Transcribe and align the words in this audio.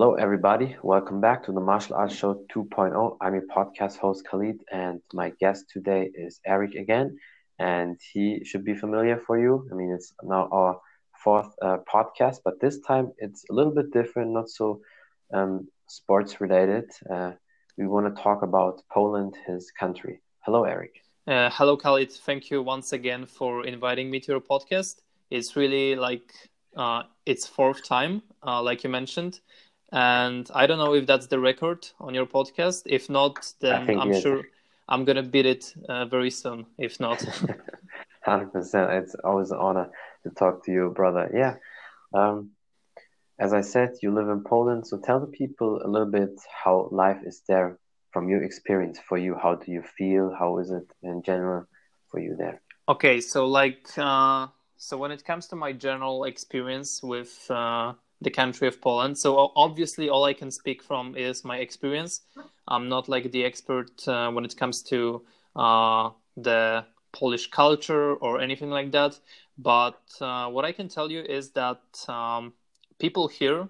Hello, 0.00 0.14
everybody. 0.14 0.74
Welcome 0.82 1.20
back 1.20 1.44
to 1.44 1.52
the 1.52 1.60
Martial 1.60 1.94
Arts 1.94 2.14
Show 2.16 2.42
2.0. 2.56 3.18
I'm 3.20 3.34
your 3.34 3.42
podcast 3.54 3.98
host, 3.98 4.26
Khalid, 4.26 4.64
and 4.72 5.02
my 5.12 5.28
guest 5.38 5.66
today 5.70 6.10
is 6.14 6.40
Eryk 6.48 6.80
again. 6.80 7.18
And 7.58 8.00
he 8.14 8.42
should 8.42 8.64
be 8.64 8.74
familiar 8.74 9.18
for 9.18 9.38
you. 9.38 9.68
I 9.70 9.74
mean, 9.74 9.92
it's 9.92 10.14
now 10.22 10.48
our 10.50 10.80
fourth 11.22 11.52
uh, 11.60 11.76
podcast, 11.86 12.38
but 12.42 12.58
this 12.62 12.80
time 12.80 13.12
it's 13.18 13.44
a 13.50 13.52
little 13.52 13.74
bit 13.74 13.92
different, 13.92 14.30
not 14.30 14.48
so 14.48 14.80
um, 15.34 15.68
sports 15.86 16.40
related. 16.40 16.88
Uh, 17.12 17.32
we 17.76 17.86
want 17.86 18.06
to 18.06 18.22
talk 18.22 18.40
about 18.40 18.80
Poland, 18.90 19.36
his 19.46 19.70
country. 19.70 20.22
Hello, 20.46 20.62
Eryk. 20.62 20.96
Uh, 21.26 21.50
hello, 21.52 21.76
Khalid. 21.76 22.10
Thank 22.10 22.50
you 22.50 22.62
once 22.62 22.94
again 22.94 23.26
for 23.26 23.66
inviting 23.66 24.10
me 24.10 24.18
to 24.20 24.32
your 24.32 24.40
podcast. 24.40 25.02
It's 25.28 25.56
really 25.56 25.94
like 25.94 26.32
uh, 26.74 27.02
it's 27.26 27.46
fourth 27.46 27.84
time, 27.84 28.22
uh, 28.42 28.62
like 28.62 28.82
you 28.82 28.88
mentioned 28.88 29.40
and 29.92 30.48
I 30.54 30.66
don't 30.66 30.78
know 30.78 30.94
if 30.94 31.06
that's 31.06 31.26
the 31.26 31.38
record 31.38 31.88
on 32.00 32.14
your 32.14 32.26
podcast. 32.26 32.82
If 32.86 33.10
not, 33.10 33.52
then 33.60 33.98
I'm 33.98 34.20
sure 34.20 34.42
I'm 34.88 35.04
gonna 35.04 35.22
beat 35.22 35.46
it 35.46 35.74
uh, 35.88 36.04
very 36.06 36.30
soon. 36.30 36.66
If 36.78 37.00
not, 37.00 37.22
hundred 38.24 38.52
percent. 38.52 38.90
It's 38.92 39.14
always 39.24 39.50
an 39.50 39.58
honor 39.58 39.90
to 40.24 40.30
talk 40.30 40.64
to 40.66 40.72
you, 40.72 40.90
brother. 40.90 41.30
Yeah. 41.34 41.56
Um, 42.12 42.50
as 43.38 43.52
I 43.54 43.62
said, 43.62 43.94
you 44.02 44.12
live 44.12 44.28
in 44.28 44.44
Poland, 44.44 44.86
so 44.86 44.98
tell 44.98 45.18
the 45.18 45.26
people 45.26 45.80
a 45.82 45.88
little 45.88 46.10
bit 46.10 46.38
how 46.52 46.88
life 46.92 47.22
is 47.24 47.42
there 47.48 47.78
from 48.12 48.28
your 48.28 48.42
experience 48.42 48.98
for 48.98 49.16
you. 49.16 49.34
How 49.34 49.54
do 49.54 49.72
you 49.72 49.82
feel? 49.82 50.34
How 50.38 50.58
is 50.58 50.70
it 50.70 50.86
in 51.02 51.22
general 51.22 51.66
for 52.10 52.20
you 52.20 52.36
there? 52.36 52.60
Okay, 52.88 53.20
so 53.20 53.46
like, 53.46 53.88
uh, 53.96 54.48
so 54.76 54.98
when 54.98 55.10
it 55.10 55.24
comes 55.24 55.46
to 55.48 55.56
my 55.56 55.72
general 55.72 56.24
experience 56.24 57.02
with 57.02 57.46
uh, 57.50 57.94
the 58.20 58.30
country 58.30 58.68
of 58.68 58.80
Poland. 58.80 59.16
So 59.18 59.52
obviously, 59.56 60.08
all 60.08 60.24
I 60.24 60.34
can 60.34 60.50
speak 60.50 60.82
from 60.82 61.16
is 61.16 61.44
my 61.44 61.58
experience. 61.58 62.22
I'm 62.68 62.88
not 62.88 63.08
like 63.08 63.32
the 63.32 63.44
expert 63.44 64.06
uh, 64.06 64.30
when 64.30 64.44
it 64.44 64.56
comes 64.56 64.82
to 64.84 65.22
uh, 65.56 66.10
the 66.36 66.84
Polish 67.12 67.50
culture 67.50 68.14
or 68.14 68.40
anything 68.40 68.70
like 68.70 68.92
that. 68.92 69.18
But 69.58 70.00
uh, 70.20 70.48
what 70.48 70.64
I 70.64 70.72
can 70.72 70.88
tell 70.88 71.10
you 71.10 71.20
is 71.20 71.50
that 71.50 71.80
um, 72.08 72.52
people 72.98 73.28
here 73.28 73.68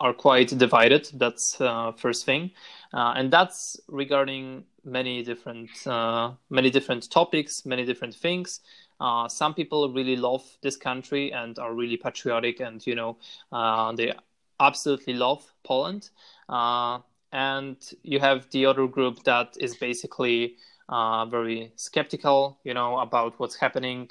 are 0.00 0.12
quite 0.12 0.48
divided. 0.58 1.08
That's 1.14 1.60
uh, 1.60 1.92
first 1.92 2.24
thing, 2.24 2.50
uh, 2.92 3.14
and 3.16 3.30
that's 3.30 3.78
regarding 3.88 4.64
many 4.84 5.22
different 5.22 5.70
uh, 5.86 6.32
many 6.50 6.70
different 6.70 7.10
topics, 7.10 7.64
many 7.64 7.84
different 7.84 8.14
things. 8.14 8.60
Uh, 9.00 9.28
some 9.28 9.54
people 9.54 9.92
really 9.92 10.16
love 10.16 10.44
this 10.62 10.76
country 10.76 11.32
and 11.32 11.58
are 11.58 11.74
really 11.74 11.96
patriotic, 11.96 12.60
and 12.60 12.86
you 12.86 12.94
know 12.94 13.16
uh, 13.52 13.92
they 13.92 14.12
absolutely 14.60 15.14
love 15.14 15.42
Poland. 15.64 16.10
Uh, 16.48 17.00
and 17.32 17.76
you 18.02 18.20
have 18.20 18.48
the 18.50 18.66
other 18.66 18.86
group 18.86 19.24
that 19.24 19.56
is 19.58 19.76
basically 19.76 20.56
uh, 20.88 21.26
very 21.26 21.72
skeptical, 21.76 22.58
you 22.62 22.74
know, 22.74 22.98
about 23.00 23.38
what's 23.40 23.56
happening, 23.56 24.08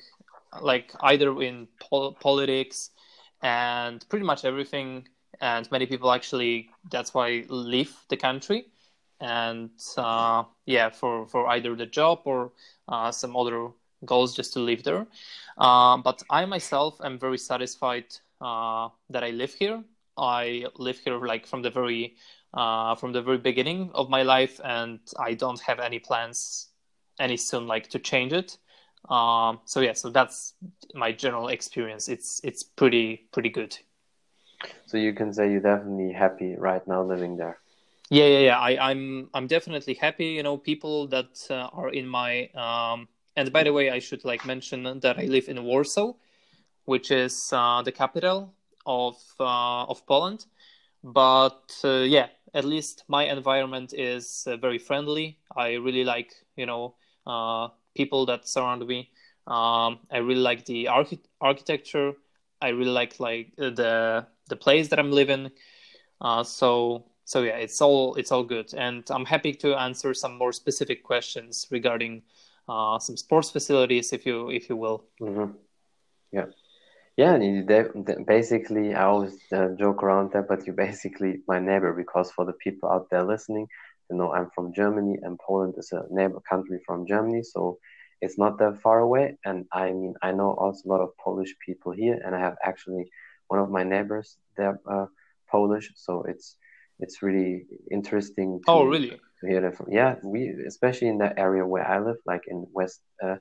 like 0.62 0.94
either 1.02 1.42
in 1.42 1.68
pol- 1.80 2.14
politics 2.14 2.92
and 3.42 4.06
pretty 4.10 4.26
much 4.26 4.44
everything. 4.46 5.08
And 5.42 5.70
many 5.72 5.86
people 5.86 6.12
actually 6.12 6.70
that's 6.92 7.14
why 7.14 7.46
leave 7.50 7.96
the 8.10 8.18
country 8.18 8.68
and 9.20 9.70
uh, 9.98 10.44
yeah 10.66 10.90
for 10.90 11.26
for 11.28 11.48
either 11.48 11.76
the 11.76 11.86
job 11.86 12.20
or 12.26 12.52
uh, 12.90 13.12
some 13.12 13.36
other 13.36 13.70
goals 14.06 14.36
just 14.36 14.54
to 14.54 14.60
live 14.60 14.84
there. 14.84 15.06
Uh, 15.58 15.98
but 15.98 16.24
I 16.30 16.46
myself 16.46 17.00
am 17.04 17.20
very 17.20 17.38
satisfied 17.38 18.06
uh, 18.42 18.90
that 19.10 19.24
I 19.24 19.32
live 19.32 19.54
here. 19.54 19.84
I 20.18 20.66
live 20.78 21.00
here 21.00 21.18
like 21.26 21.46
from 21.46 21.62
the 21.62 21.70
very 21.70 22.16
uh, 22.54 22.96
from 22.96 23.14
the 23.14 23.22
very 23.22 23.40
beginning 23.40 23.92
of 23.96 24.10
my 24.10 24.22
life, 24.22 24.60
and 24.64 25.00
I 25.20 25.34
don't 25.34 25.60
have 25.62 25.80
any 25.80 26.00
plans 26.00 26.68
any 27.20 27.38
soon 27.38 27.68
like 27.68 27.90
to 27.90 28.00
change 28.00 28.34
it. 28.34 28.58
Um, 29.10 29.60
so 29.66 29.82
yeah, 29.82 29.94
so 29.94 30.10
that's 30.10 30.54
my 30.94 31.12
general 31.12 31.50
experience. 31.50 32.10
It's 32.10 32.42
it's 32.44 32.64
pretty 32.64 33.28
pretty 33.32 33.50
good. 33.50 33.78
So 34.86 34.98
you 34.98 35.14
can 35.14 35.34
say 35.34 35.52
you're 35.52 35.62
definitely 35.62 36.14
happy 36.14 36.56
right 36.56 36.86
now 36.88 37.04
living 37.04 37.38
there. 37.38 37.60
Yeah, 38.10 38.26
yeah, 38.26 38.40
yeah. 38.40 38.60
I, 38.60 38.92
I'm 38.92 39.30
I'm 39.34 39.48
definitely 39.48 39.96
happy. 39.96 40.28
You 40.28 40.44
know, 40.44 40.58
people 40.58 41.08
that 41.08 41.48
uh, 41.50 41.70
are 41.74 41.90
in 41.90 42.08
my 42.08 42.50
um, 42.56 43.08
and 43.36 43.52
by 43.52 43.64
the 43.64 43.74
way, 43.74 43.90
I 43.90 44.00
should 44.00 44.26
like 44.26 44.46
mention 44.46 45.00
that 45.00 45.18
I 45.18 45.26
live 45.26 45.50
in 45.50 45.64
Warsaw, 45.64 46.14
which 46.86 47.12
is 47.12 47.50
uh, 47.52 47.82
the 47.82 47.92
capital 47.92 48.54
of 48.86 49.16
uh, 49.40 49.86
of 49.86 50.06
Poland. 50.06 50.46
But 51.04 51.76
uh, 51.84 52.06
yeah, 52.08 52.28
at 52.54 52.66
least 52.66 53.04
my 53.08 53.26
environment 53.26 53.94
is 53.94 54.46
uh, 54.48 54.58
very 54.58 54.78
friendly. 54.78 55.38
I 55.56 55.74
really 55.74 56.04
like 56.04 56.34
you 56.56 56.66
know 56.66 56.96
uh, 57.26 57.70
people 57.96 58.26
that 58.28 58.48
surround 58.48 58.86
me. 58.88 59.10
Um, 59.48 60.00
I 60.12 60.18
really 60.18 60.42
like 60.42 60.66
the 60.66 60.88
archi- 60.88 61.24
architecture. 61.42 62.14
I 62.62 62.70
really 62.70 62.92
like 62.92 63.20
like 63.20 63.54
uh, 63.60 63.72
the 63.72 64.28
the 64.50 64.56
place 64.56 64.90
that 64.90 65.00
I'm 65.00 65.12
living. 65.12 65.52
so 66.44 67.06
so 67.26 67.44
yeah, 67.44 67.58
it's 67.58 67.82
all 67.82 68.16
it's 68.16 68.32
all 68.32 68.44
good, 68.44 68.74
and 68.74 69.04
I'm 69.10 69.26
happy 69.26 69.54
to 69.56 69.76
answer 69.76 70.14
some 70.14 70.38
more 70.38 70.52
specific 70.52 71.04
questions 71.04 71.68
regarding 71.72 72.22
uh, 72.68 73.00
some 73.00 73.18
sports 73.18 73.52
facilities, 73.52 74.14
if 74.14 74.26
you 74.26 74.50
if 74.50 74.70
you 74.70 74.78
will. 74.78 75.04
Mm-hmm. 75.22 75.52
Yeah, 76.32 76.46
yeah. 77.18 77.34
And 77.34 78.26
basically, 78.26 78.94
I 78.94 79.04
always 79.04 79.38
uh, 79.52 79.70
joke 79.78 80.04
around 80.04 80.32
that, 80.34 80.48
but 80.48 80.66
you're 80.66 80.76
basically 80.76 81.42
my 81.48 81.60
neighbor 81.60 81.94
because 81.94 82.32
for 82.32 82.46
the 82.46 82.54
people 82.54 82.90
out 82.90 83.10
there 83.10 83.24
listening, 83.24 83.68
you 84.10 84.18
know, 84.18 84.34
I'm 84.34 84.50
from 84.56 84.74
Germany, 84.74 85.18
and 85.22 85.40
Poland 85.40 85.76
is 85.78 85.92
a 85.92 86.04
neighbor 86.10 86.42
country 86.50 86.80
from 86.86 87.08
Germany, 87.08 87.44
so 87.44 87.78
it's 88.22 88.38
not 88.38 88.58
that 88.60 88.82
far 88.82 89.00
away. 89.00 89.38
And 89.44 89.66
I 89.74 89.92
mean, 89.92 90.14
I 90.22 90.32
know 90.32 90.54
also 90.54 90.82
a 90.86 90.90
lot 90.90 91.02
of 91.02 91.18
Polish 91.18 91.54
people 91.66 91.92
here, 91.92 92.20
and 92.24 92.36
I 92.36 92.40
have 92.40 92.56
actually 92.64 93.12
one 93.48 93.60
of 93.60 93.70
my 93.70 93.84
neighbors. 93.84 94.38
They're 94.56 94.80
uh, 94.90 95.08
Polish, 95.50 95.92
so 95.96 96.24
it's 96.24 96.56
it's 97.00 97.22
really 97.22 97.66
interesting. 97.92 98.62
To, 98.66 98.72
oh, 98.72 98.86
really? 98.86 99.20
Hear 99.46 99.62
that 99.62 99.76
from 99.76 99.92
yeah, 99.92 100.16
we 100.24 100.54
especially 100.68 101.10
in 101.10 101.18
that 101.20 101.38
area 101.38 101.66
where 101.66 101.86
I 101.86 102.00
live, 102.00 102.18
like 102.26 102.44
in 102.48 102.66
West 102.72 103.02
uh, 103.24 103.36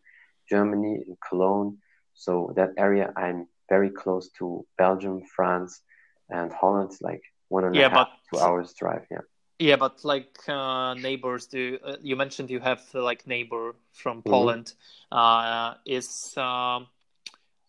Germany, 0.49 1.05
in 1.07 1.17
Cologne. 1.29 1.79
So 2.15 2.53
that 2.57 2.71
area, 2.77 3.13
I'm 3.17 3.47
very 3.69 3.91
close 3.91 4.31
to 4.39 4.67
Belgium, 4.77 5.23
France, 5.37 5.81
and 6.29 6.53
Holland. 6.53 6.93
Like 7.01 7.23
one 7.49 7.65
and 7.65 7.75
yeah, 7.75 7.87
a 7.87 7.91
half, 7.91 8.09
but, 8.31 8.39
two 8.39 8.45
hours 8.45 8.75
drive. 8.79 9.07
Yeah. 9.11 9.19
Yeah, 9.59 9.77
but 9.77 10.05
like 10.05 10.37
uh, 10.49 10.95
neighbors, 10.95 11.47
do 11.47 11.79
uh, 11.85 11.97
you 12.03 12.17
mentioned 12.17 12.51
you 12.51 12.59
have 12.59 12.83
uh, 12.95 13.03
like 13.03 13.29
neighbor 13.29 13.77
from 13.93 14.19
mm-hmm. 14.19 14.31
Poland? 14.31 14.73
Uh, 15.13 15.75
is 15.87 16.35
um, 16.37 16.89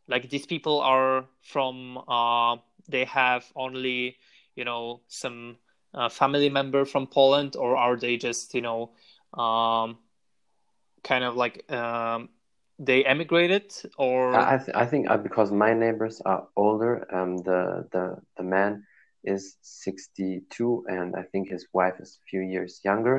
like 0.07 0.29
these 0.29 0.47
people 0.47 0.81
are 0.81 1.25
from? 1.41 1.99
Uh, 2.07 2.57
they 2.89 3.05
have 3.05 3.45
only 3.55 4.17
you 4.55 4.65
know 4.65 5.01
some 5.07 5.57
uh, 5.93 6.09
family 6.09 6.49
member 6.49 6.85
from 6.85 7.07
Poland, 7.07 7.55
or 7.55 7.75
are 7.77 7.95
they 7.97 8.17
just 8.17 8.53
you 8.53 8.61
know 8.61 8.91
um, 9.33 9.97
kind 11.03 11.23
of 11.23 11.35
like 11.35 11.69
um, 11.71 12.29
they 12.79 13.03
emigrated 13.05 13.73
or? 13.97 14.53
I, 14.53 14.57
th- 14.57 14.75
I 14.75 14.85
think 14.85 15.09
uh, 15.09 15.17
because 15.17 15.51
my 15.51 15.73
neighbors 15.73 16.21
are 16.25 16.47
older 16.55 16.93
um 17.17 17.37
the 17.49 17.87
the 17.93 18.05
the 18.37 18.43
man 18.43 18.83
is 19.23 19.57
62 19.61 20.83
and 20.87 21.15
i 21.15 21.23
think 21.31 21.49
his 21.49 21.65
wife 21.73 21.95
is 21.99 22.11
a 22.17 22.25
few 22.29 22.41
years 22.41 22.79
younger 22.83 23.17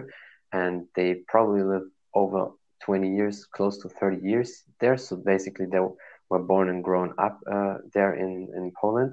and 0.52 0.86
they 0.96 1.08
probably 1.28 1.62
live 1.62 1.86
over 2.14 2.42
20 2.84 3.14
years 3.16 3.46
close 3.56 3.78
to 3.82 3.88
30 3.88 4.18
years 4.30 4.50
there. 4.80 4.96
So 4.96 5.16
basically 5.16 5.66
they 5.66 5.80
were 6.30 6.42
born 6.52 6.68
and 6.68 6.82
grown 6.84 7.12
up 7.18 7.38
uh, 7.56 7.74
there 7.94 8.14
in 8.14 8.32
in 8.58 8.72
poland 8.80 9.12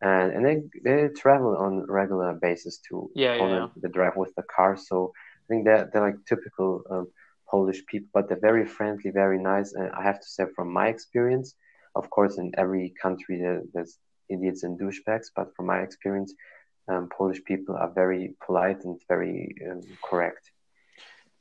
and 0.00 0.32
and 0.32 0.46
they 0.46 0.62
they 0.84 1.08
travel 1.08 1.56
on 1.56 1.86
regular 1.88 2.34
basis 2.34 2.78
to 2.88 3.10
yeah, 3.14 3.38
Poland. 3.38 3.70
Yeah. 3.74 3.80
They 3.82 3.88
drive 3.88 4.16
with 4.16 4.34
the 4.36 4.42
car, 4.42 4.76
so 4.76 5.12
I 5.16 5.46
think 5.48 5.64
they're 5.64 5.88
they're 5.92 6.02
like 6.02 6.24
typical 6.26 6.82
um, 6.90 7.08
Polish 7.50 7.84
people, 7.86 8.08
but 8.12 8.28
they're 8.28 8.40
very 8.40 8.66
friendly, 8.66 9.10
very 9.10 9.38
nice. 9.38 9.72
And 9.72 9.90
I 9.92 10.02
have 10.02 10.20
to 10.20 10.28
say, 10.28 10.44
from 10.54 10.72
my 10.72 10.88
experience, 10.88 11.54
of 11.94 12.10
course, 12.10 12.38
in 12.38 12.52
every 12.56 12.94
country 13.00 13.38
there, 13.38 13.62
there's 13.72 13.98
idiots 14.28 14.62
and 14.62 14.78
douchebags, 14.78 15.30
but 15.34 15.54
from 15.56 15.66
my 15.66 15.80
experience, 15.80 16.34
um, 16.88 17.08
Polish 17.08 17.42
people 17.44 17.76
are 17.76 17.90
very 17.90 18.34
polite 18.44 18.84
and 18.84 19.00
very 19.08 19.54
um, 19.70 19.80
correct. 20.08 20.50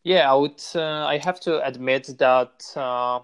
Yeah, 0.04 0.32
I 0.32 0.36
would. 0.36 0.62
Uh, 0.74 1.06
I 1.06 1.18
have 1.20 1.40
to 1.42 1.66
admit 1.66 2.10
that. 2.18 2.72
Uh, 2.76 3.20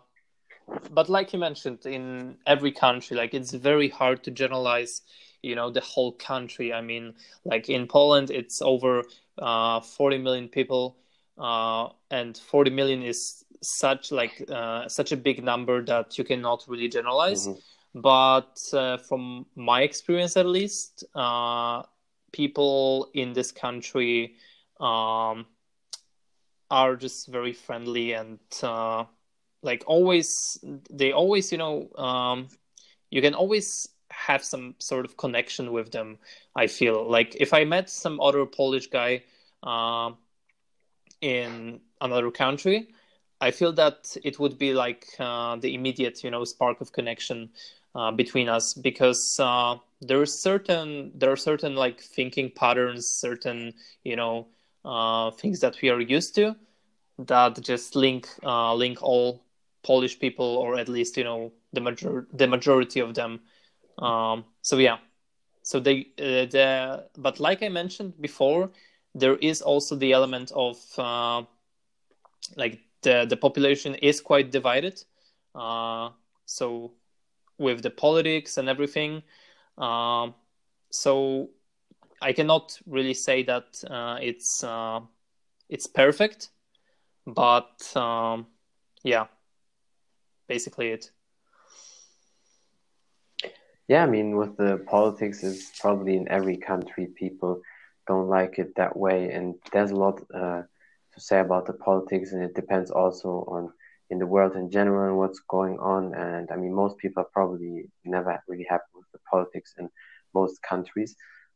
but 0.91 1.09
like 1.09 1.33
you 1.33 1.39
mentioned, 1.39 1.85
in 1.85 2.37
every 2.45 2.71
country, 2.71 3.17
like 3.17 3.33
it's 3.33 3.51
very 3.51 3.89
hard 3.89 4.23
to 4.23 4.31
generalize 4.31 5.01
you 5.43 5.55
know 5.55 5.69
the 5.69 5.81
whole 5.81 6.13
country 6.13 6.73
i 6.73 6.81
mean 6.81 7.13
like 7.45 7.69
in 7.69 7.85
poland 7.85 8.31
it's 8.31 8.61
over 8.61 9.03
uh, 9.37 9.79
40 9.81 10.17
million 10.19 10.47
people 10.47 10.97
uh, 11.37 11.89
and 12.11 12.37
40 12.37 12.71
million 12.71 13.03
is 13.03 13.43
such 13.61 14.11
like 14.11 14.43
uh, 14.49 14.87
such 14.87 15.11
a 15.11 15.17
big 15.17 15.43
number 15.43 15.83
that 15.83 16.17
you 16.17 16.23
cannot 16.23 16.63
really 16.67 16.87
generalize 16.87 17.47
mm-hmm. 17.47 18.01
but 18.01 18.59
uh, 18.73 18.97
from 18.97 19.45
my 19.55 19.81
experience 19.81 20.37
at 20.37 20.45
least 20.45 21.03
uh, 21.15 21.83
people 22.31 23.09
in 23.13 23.33
this 23.33 23.51
country 23.51 24.35
um, 24.79 25.45
are 26.71 26.95
just 26.95 27.27
very 27.27 27.53
friendly 27.53 28.13
and 28.13 28.39
uh, 28.61 29.03
like 29.63 29.83
always 29.87 30.59
they 30.91 31.11
always 31.11 31.51
you 31.51 31.57
know 31.57 31.89
um, 31.97 32.49
you 33.11 33.21
can 33.21 33.33
always 33.33 33.89
have 34.11 34.43
some 34.43 34.75
sort 34.79 35.05
of 35.05 35.17
connection 35.17 35.71
with 35.73 35.91
them 35.91 36.17
i 36.55 36.67
feel. 36.67 37.09
Like 37.09 37.35
if 37.39 37.53
i 37.53 37.65
met 37.65 37.89
some 37.89 38.19
other 38.21 38.45
polish 38.45 38.87
guy 38.87 39.23
uh, 39.63 40.11
in 41.21 41.79
another 42.01 42.31
country 42.31 42.87
i 43.41 43.51
feel 43.51 43.73
that 43.73 44.15
it 44.23 44.39
would 44.39 44.57
be 44.57 44.73
like 44.73 45.05
uh, 45.19 45.55
the 45.57 45.73
immediate 45.73 46.23
you 46.23 46.31
know 46.31 46.43
spark 46.43 46.81
of 46.81 46.91
connection 46.93 47.49
uh, 47.95 48.11
between 48.11 48.49
us 48.49 48.73
because 48.73 49.39
uh, 49.39 49.75
there 50.01 50.21
are 50.21 50.25
certain 50.25 51.11
there 51.15 51.31
are 51.31 51.37
certain 51.37 51.75
like 51.75 52.01
thinking 52.01 52.51
patterns 52.51 53.07
certain 53.07 53.73
you 54.03 54.15
know 54.15 54.47
uh, 54.85 55.31
things 55.31 55.59
that 55.61 55.81
we 55.81 55.89
are 55.89 56.01
used 56.01 56.35
to 56.35 56.55
that 57.17 57.61
just 57.61 57.95
link 57.95 58.27
uh, 58.43 58.73
link 58.73 59.01
all 59.01 59.43
Polish 59.83 60.19
people, 60.19 60.45
or 60.45 60.77
at 60.77 60.89
least 60.89 61.17
you 61.17 61.23
know 61.23 61.51
the 61.73 61.81
major 61.81 62.27
the 62.33 62.47
majority 62.47 62.99
of 62.99 63.13
them. 63.15 63.41
Um, 63.99 64.45
so 64.61 64.77
yeah, 64.77 64.97
so 65.63 65.79
they 65.79 66.07
uh, 66.19 66.45
the 66.51 67.09
but 67.17 67.39
like 67.39 67.63
I 67.63 67.69
mentioned 67.69 68.19
before, 68.21 68.71
there 69.15 69.35
is 69.37 69.61
also 69.61 69.95
the 69.95 70.13
element 70.13 70.51
of 70.55 70.77
uh, 70.97 71.43
like 72.55 72.79
the 73.01 73.25
the 73.27 73.37
population 73.37 73.95
is 73.95 74.21
quite 74.21 74.51
divided. 74.51 75.03
Uh, 75.55 76.09
so 76.45 76.93
with 77.57 77.81
the 77.83 77.89
politics 77.89 78.57
and 78.57 78.67
everything, 78.69 79.23
um, 79.77 80.33
so 80.89 81.49
I 82.21 82.33
cannot 82.33 82.79
really 82.87 83.13
say 83.13 83.43
that 83.43 83.83
uh, 83.89 84.17
it's 84.21 84.63
uh, 84.63 85.01
it's 85.69 85.87
perfect, 85.87 86.49
but 87.25 87.95
um, 87.95 88.47
yeah, 89.03 89.27
basically 90.53 90.89
it. 90.97 91.05
Yeah, 93.91 94.03
I 94.03 94.09
mean, 94.15 94.29
with 94.41 94.53
the 94.63 94.73
politics, 94.95 95.37
it's 95.43 95.65
probably 95.83 96.13
in 96.15 96.27
every 96.37 96.57
country 96.71 97.05
people 97.23 97.53
don't 98.09 98.29
like 98.37 98.53
it 98.63 98.69
that 98.75 98.95
way, 99.05 99.19
and 99.35 99.45
there's 99.71 99.93
a 99.93 100.01
lot 100.05 100.15
uh, 100.41 100.61
to 101.13 101.19
say 101.27 101.39
about 101.45 101.65
the 101.65 101.77
politics, 101.89 102.27
and 102.31 102.41
it 102.47 102.53
depends 102.61 102.89
also 103.01 103.29
on 103.55 103.63
in 104.11 104.17
the 104.19 104.31
world 104.33 104.53
in 104.61 104.69
general 104.77 105.05
and 105.09 105.17
what's 105.21 105.41
going 105.57 105.77
on. 105.93 106.03
And 106.25 106.45
I 106.53 106.55
mean, 106.61 106.73
most 106.83 106.95
people 107.01 107.19
are 107.23 107.33
probably 107.37 107.73
never 108.15 108.31
really 108.47 108.67
happy 108.73 108.91
with 108.99 109.09
the 109.13 109.23
politics 109.33 109.71
in 109.79 109.85
most 110.39 110.55
countries. 110.71 111.11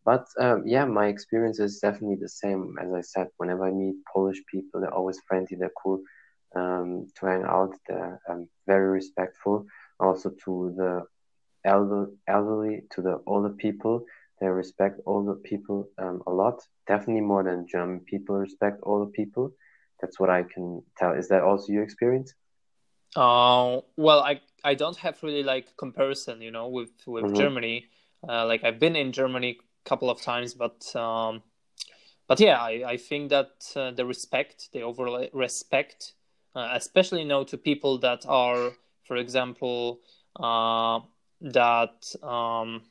But 0.09 0.25
um, 0.43 0.57
yeah, 0.73 0.85
my 0.99 1.07
experience 1.13 1.59
is 1.59 1.79
definitely 1.85 2.19
the 2.21 2.35
same. 2.43 2.61
As 2.83 2.91
I 3.01 3.03
said, 3.13 3.27
whenever 3.39 3.63
I 3.65 3.71
meet 3.83 3.97
Polish 4.13 4.41
people, 4.53 4.75
they're 4.79 4.99
always 4.99 5.19
friendly, 5.27 5.55
they're 5.57 5.81
cool 5.83 5.99
um, 6.55 7.07
to 7.19 7.25
hang 7.25 7.43
out. 7.43 7.75
They're 7.87 8.19
um, 8.29 8.47
very 8.65 8.89
respectful. 8.89 9.65
Also 9.99 10.31
to 10.45 10.73
the 10.75 11.03
elder, 11.65 12.07
elderly, 12.27 12.83
to 12.91 13.01
the 13.01 13.21
older 13.25 13.49
people, 13.49 14.05
they 14.39 14.47
respect 14.47 14.99
older 15.05 15.35
people 15.35 15.89
um, 15.97 16.21
a 16.27 16.31
lot. 16.31 16.61
Definitely 16.87 17.21
more 17.21 17.43
than 17.43 17.67
German 17.67 18.01
people 18.01 18.35
respect 18.35 18.79
older 18.83 19.09
people. 19.11 19.51
That's 19.99 20.19
what 20.19 20.29
I 20.29 20.43
can 20.43 20.83
tell. 20.97 21.13
Is 21.13 21.27
that 21.29 21.41
also 21.41 21.73
your 21.73 21.83
experience? 21.83 22.33
Uh, 23.15 23.81
well, 23.95 24.19
I 24.19 24.41
I 24.63 24.75
don't 24.75 24.97
have 24.97 25.21
really 25.23 25.43
like 25.43 25.75
comparison, 25.77 26.41
you 26.41 26.51
know, 26.51 26.67
with 26.67 26.91
with 27.07 27.25
mm-hmm. 27.25 27.35
Germany. 27.35 27.85
Uh, 28.27 28.45
like 28.45 28.63
I've 28.63 28.79
been 28.79 28.95
in 28.95 29.11
Germany 29.11 29.57
a 29.59 29.89
couple 29.89 30.09
of 30.09 30.21
times, 30.21 30.53
but 30.53 30.95
um, 30.95 31.41
but 32.27 32.39
yeah, 32.39 32.61
I, 32.61 32.83
I 32.85 32.97
think 32.97 33.29
that 33.29 33.51
uh, 33.75 33.91
the 33.91 34.05
respect, 34.05 34.69
the 34.73 34.81
overall 34.81 35.27
respect 35.33 36.13
uh, 36.55 36.69
especially 36.73 37.21
you 37.21 37.27
know 37.27 37.43
to 37.43 37.57
people 37.57 37.97
that 37.99 38.25
are, 38.27 38.71
for 39.05 39.17
example, 39.17 39.99
uh, 40.39 40.99
that 41.41 42.13
um, 42.23 42.81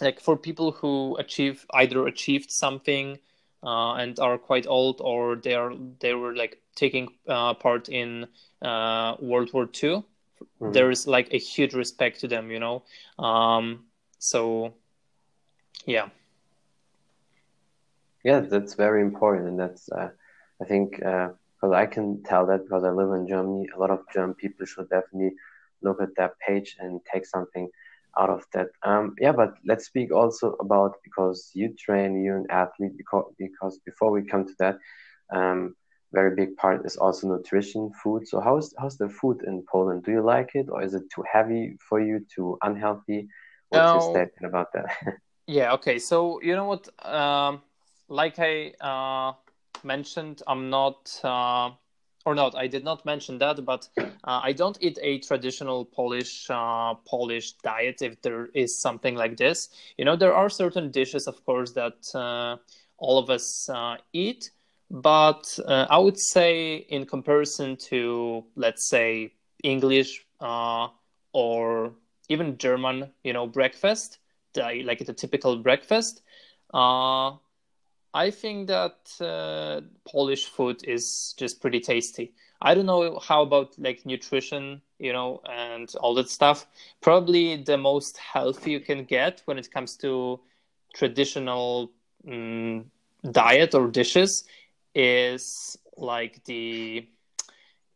like 0.00 0.20
for 0.20 0.36
people 0.36 0.72
who 0.72 1.16
achieve 1.18 1.66
either 1.74 2.06
achieved 2.06 2.50
something 2.50 3.18
uh, 3.62 3.94
and 3.94 4.18
are 4.18 4.38
quite 4.38 4.66
old 4.66 5.00
or 5.00 5.36
they 5.36 5.54
are 5.54 5.72
they 6.00 6.14
were 6.14 6.34
like 6.34 6.60
taking 6.74 7.08
uh, 7.28 7.54
part 7.54 7.88
in 7.88 8.26
uh, 8.62 9.16
World 9.20 9.52
War 9.52 9.66
2 9.66 10.04
Mm-hmm. 10.60 10.72
There 10.72 10.90
is 10.90 11.06
like 11.06 11.32
a 11.32 11.38
huge 11.38 11.74
respect 11.74 12.20
to 12.20 12.28
them, 12.28 12.50
you 12.50 12.60
know. 12.60 12.82
Um, 13.18 13.84
so, 14.18 14.74
yeah. 15.86 16.08
Yeah, 18.24 18.40
that's 18.40 18.74
very 18.74 19.00
important, 19.00 19.48
and 19.48 19.58
that's 19.58 19.90
uh, 19.90 20.10
I 20.60 20.64
think 20.66 21.02
uh, 21.02 21.30
because 21.60 21.74
I 21.74 21.86
can 21.86 22.22
tell 22.22 22.46
that 22.46 22.64
because 22.64 22.84
I 22.84 22.90
live 22.90 23.12
in 23.12 23.28
Germany. 23.28 23.68
A 23.74 23.78
lot 23.78 23.90
of 23.90 24.00
German 24.12 24.34
people 24.34 24.66
should 24.66 24.88
definitely 24.88 25.32
look 25.82 26.00
at 26.00 26.14
that 26.16 26.32
page 26.46 26.76
and 26.78 27.00
take 27.12 27.26
something 27.26 27.68
out 28.18 28.30
of 28.30 28.44
that. 28.52 28.68
Um, 28.82 29.14
yeah, 29.20 29.32
but 29.32 29.54
let's 29.66 29.86
speak 29.86 30.12
also 30.12 30.52
about 30.60 30.96
because 31.04 31.50
you 31.54 31.74
train, 31.78 32.22
you're 32.22 32.38
an 32.38 32.46
athlete. 32.50 32.96
Because 32.96 33.32
because 33.38 33.78
before 33.84 34.10
we 34.10 34.22
come 34.22 34.46
to 34.46 34.54
that, 34.58 34.78
um, 35.32 35.74
very 36.12 36.34
big 36.34 36.56
part 36.56 36.84
is 36.86 36.96
also 36.96 37.28
nutrition, 37.28 37.92
food. 38.02 38.26
So 38.26 38.40
how's 38.40 38.74
how's 38.78 38.96
the 38.96 39.08
food 39.08 39.42
in 39.46 39.64
Poland? 39.70 40.04
Do 40.04 40.12
you 40.12 40.22
like 40.22 40.50
it, 40.54 40.66
or 40.70 40.82
is 40.82 40.94
it 40.94 41.04
too 41.14 41.24
heavy 41.30 41.76
for 41.88 42.00
you, 42.00 42.24
too 42.34 42.58
unhealthy? 42.62 43.28
What's 43.68 43.92
your 43.92 44.00
statement 44.00 44.46
about 44.46 44.72
that? 44.72 44.86
yeah. 45.46 45.74
Okay. 45.74 45.98
So 45.98 46.40
you 46.42 46.56
know 46.56 46.64
what? 46.64 46.88
Um, 47.04 47.62
like 48.08 48.38
I 48.38 48.72
uh, 48.80 49.34
mentioned, 49.84 50.42
I'm 50.46 50.70
not, 50.70 51.18
uh, 51.24 51.70
or 52.26 52.34
not, 52.34 52.54
I 52.54 52.66
did 52.66 52.84
not 52.84 53.04
mention 53.06 53.38
that, 53.38 53.64
but 53.64 53.88
uh, 53.98 54.04
I 54.24 54.52
don't 54.52 54.76
eat 54.80 54.98
a 55.02 55.18
traditional 55.18 55.84
Polish 55.84 56.46
uh, 56.50 56.94
Polish 57.06 57.52
diet. 57.62 58.02
If 58.02 58.20
there 58.22 58.48
is 58.54 58.78
something 58.78 59.14
like 59.14 59.36
this, 59.36 59.68
you 59.96 60.04
know, 60.04 60.16
there 60.16 60.34
are 60.34 60.48
certain 60.48 60.90
dishes, 60.90 61.26
of 61.26 61.44
course, 61.44 61.72
that 61.72 62.14
uh, 62.14 62.56
all 62.98 63.18
of 63.18 63.30
us 63.30 63.68
uh, 63.68 63.96
eat, 64.12 64.50
but 64.90 65.58
uh, 65.66 65.86
I 65.88 65.98
would 65.98 66.18
say, 66.18 66.76
in 66.88 67.06
comparison 67.06 67.76
to, 67.88 68.44
let's 68.56 68.88
say, 68.88 69.32
English 69.62 70.26
or 71.32 71.92
even 72.28 72.58
German, 72.58 73.10
you 73.24 73.32
know, 73.32 73.46
breakfast, 73.46 74.18
like 74.56 75.04
the 75.04 75.12
typical 75.12 75.56
breakfast. 75.56 76.22
Uh, 76.72 77.32
I 78.14 78.30
think 78.30 78.68
that 78.68 78.96
uh, 79.20 79.80
Polish 80.10 80.46
food 80.46 80.82
is 80.84 81.34
just 81.38 81.60
pretty 81.60 81.80
tasty. 81.80 82.32
I 82.60 82.74
don't 82.74 82.86
know 82.86 83.18
how 83.20 83.42
about 83.42 83.78
like 83.78 84.04
nutrition, 84.04 84.82
you 84.98 85.12
know, 85.12 85.40
and 85.48 85.92
all 86.00 86.14
that 86.14 86.28
stuff. 86.28 86.66
Probably 87.00 87.56
the 87.62 87.76
most 87.78 88.18
healthy 88.18 88.72
you 88.72 88.80
can 88.80 89.04
get 89.04 89.42
when 89.44 89.58
it 89.58 89.70
comes 89.70 89.96
to 89.98 90.40
traditional 90.94 91.90
um, 92.28 92.90
diet 93.30 93.74
or 93.74 93.88
dishes 93.88 94.44
is 94.94 95.78
like 95.96 96.44
the 96.44 97.06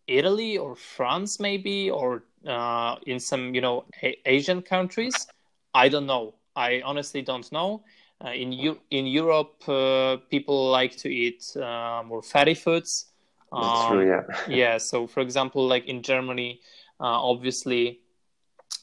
Italy 0.07 0.57
or 0.59 0.77
France, 0.77 1.41
maybe, 1.41 1.91
or 1.91 2.25
uh, 2.47 2.97
in 3.07 3.19
some, 3.19 3.55
you 3.55 3.61
know, 3.61 3.85
a- 4.03 4.19
Asian 4.27 4.63
countries. 4.63 5.27
I 5.75 5.89
don't 5.89 6.07
know. 6.07 6.35
I 6.57 6.83
honestly 6.85 7.23
don't 7.23 7.51
know. 7.53 7.83
Uh, 8.25 8.31
in 8.31 8.77
in 8.91 9.07
Europe, 9.07 9.69
uh, 9.69 10.17
people 10.31 10.71
like 10.71 10.97
to 10.97 11.09
eat 11.09 11.45
uh, 11.57 12.03
more 12.07 12.23
fatty 12.23 12.55
foods. 12.55 13.07
That's 13.53 13.87
true. 13.87 14.09
Yeah. 14.09 14.23
yeah. 14.49 14.79
So, 14.79 15.07
for 15.07 15.21
example, 15.21 15.67
like 15.67 15.87
in 15.87 16.03
Germany, 16.03 16.61
obviously, 17.01 18.01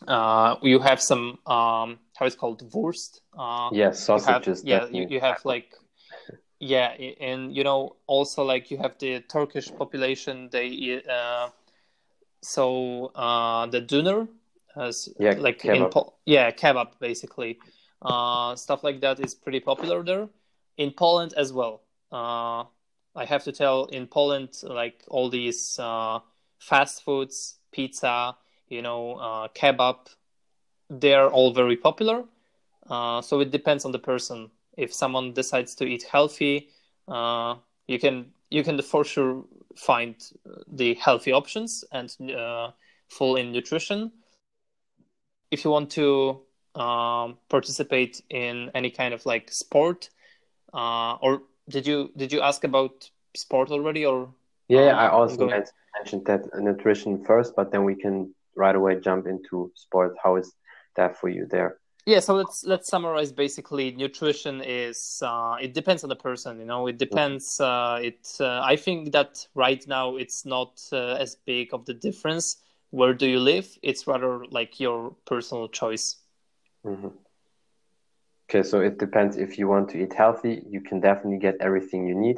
you 0.07 0.79
have 0.79 1.01
some 1.01 1.39
um, 1.47 1.99
how 2.15 2.25
it's 2.25 2.35
called 2.35 2.61
Wurst. 2.73 3.21
yes, 3.71 3.99
sausages. 4.03 4.63
You 4.63 4.73
have, 4.75 4.91
yeah, 4.91 5.01
you, 5.01 5.07
you 5.09 5.19
have 5.19 5.43
like 5.43 5.73
yeah 6.61 6.89
and 7.19 7.55
you 7.55 7.63
know 7.63 7.95
also 8.05 8.43
like 8.43 8.69
you 8.69 8.77
have 8.77 8.95
the 8.99 9.19
turkish 9.21 9.69
population 9.75 10.47
they 10.51 11.01
uh, 11.09 11.49
so 12.41 13.11
uh, 13.15 13.65
the 13.65 13.81
döner 13.81 14.27
has 14.75 15.09
yeah, 15.19 15.33
like 15.39 15.59
kebab. 15.59 15.95
in 15.95 16.03
yeah 16.25 16.51
kebab 16.51 16.91
basically 16.99 17.57
uh, 18.01 18.55
stuff 18.55 18.83
like 18.83 19.01
that 19.01 19.19
is 19.19 19.33
pretty 19.33 19.59
popular 19.59 20.03
there. 20.03 20.29
In 20.77 20.91
Poland 20.91 21.33
as 21.37 21.53
well. 21.53 21.81
Uh, 22.11 22.65
I 23.15 23.25
have 23.25 23.43
to 23.43 23.51
tell, 23.51 23.85
in 23.85 24.07
Poland, 24.07 24.49
like 24.63 25.03
all 25.09 25.29
these 25.29 25.77
uh, 25.79 26.19
fast 26.59 27.03
foods, 27.03 27.57
pizza, 27.71 28.35
you 28.67 28.81
know, 28.81 29.15
uh, 29.15 29.47
kebab, 29.49 29.97
they're 30.89 31.29
all 31.29 31.53
very 31.53 31.75
popular. 31.77 32.23
Uh, 32.89 33.21
so 33.21 33.39
it 33.41 33.51
depends 33.51 33.85
on 33.85 33.91
the 33.91 33.99
person. 33.99 34.49
If 34.77 34.93
someone 34.93 35.33
decides 35.33 35.75
to 35.75 35.85
eat 35.85 36.03
healthy, 36.03 36.69
uh, 37.07 37.55
you 37.87 37.99
can 37.99 38.31
you 38.49 38.63
can 38.63 38.81
for 38.81 39.03
sure 39.03 39.43
find 39.75 40.15
the 40.67 40.93
healthy 40.95 41.31
options 41.31 41.83
and 41.91 42.09
full 43.09 43.35
in 43.35 43.51
nutrition. 43.51 44.11
If 45.51 45.65
you 45.65 45.71
want 45.71 45.91
to 45.91 46.41
um, 46.75 47.37
participate 47.49 48.21
in 48.29 48.71
any 48.73 48.89
kind 48.89 49.13
of 49.13 49.25
like 49.25 49.51
sport, 49.51 50.09
uh, 50.73 51.15
or 51.15 51.43
did 51.69 51.85
you 51.87 52.11
did 52.15 52.31
you 52.31 52.41
ask 52.41 52.63
about 52.63 53.09
sport 53.35 53.71
already, 53.71 54.05
or 54.05 54.29
yeah, 54.67 54.95
I 54.97 55.09
also 55.09 55.47
mentioned 55.47 56.25
that 56.25 56.45
nutrition 56.59 57.23
first, 57.25 57.55
but 57.55 57.71
then 57.71 57.83
we 57.83 57.95
can 57.95 58.33
right 58.55 58.75
away 58.75 58.99
jump 58.99 59.27
into 59.27 59.71
sport. 59.75 60.15
How 60.23 60.37
is 60.37 60.53
that 60.95 61.17
for 61.17 61.29
you 61.29 61.45
there? 61.49 61.77
Yeah, 62.05 62.19
so 62.19 62.35
let's 62.35 62.63
let's 62.63 62.89
summarize. 62.89 63.31
Basically, 63.31 63.91
nutrition 63.91 64.61
is 64.61 65.21
uh, 65.23 65.57
it 65.61 65.73
depends 65.73 66.03
on 66.03 66.09
the 66.09 66.15
person. 66.15 66.59
You 66.59 66.65
know, 66.65 66.87
it 66.87 66.97
depends. 66.97 67.59
Uh, 67.59 67.99
it 68.01 68.35
uh, 68.39 68.61
I 68.63 68.75
think 68.75 69.11
that 69.11 69.45
right 69.53 69.85
now 69.87 70.15
it's 70.15 70.45
not 70.45 70.81
uh, 70.91 71.13
as 71.19 71.35
big 71.45 71.73
of 71.73 71.85
the 71.85 71.93
difference. 71.93 72.57
Where 72.89 73.13
do 73.13 73.27
you 73.27 73.39
live? 73.39 73.77
It's 73.83 74.07
rather 74.07 74.45
like 74.45 74.79
your 74.79 75.15
personal 75.25 75.67
choice. 75.67 76.15
Mm-hmm. 76.85 77.09
Okay, 78.49 78.63
so 78.63 78.81
it 78.81 78.97
depends. 78.97 79.37
If 79.37 79.57
you 79.57 79.67
want 79.67 79.89
to 79.89 80.03
eat 80.03 80.13
healthy, 80.13 80.63
you 80.69 80.81
can 80.81 80.99
definitely 80.99 81.39
get 81.39 81.55
everything 81.61 82.07
you 82.07 82.15
need. 82.15 82.37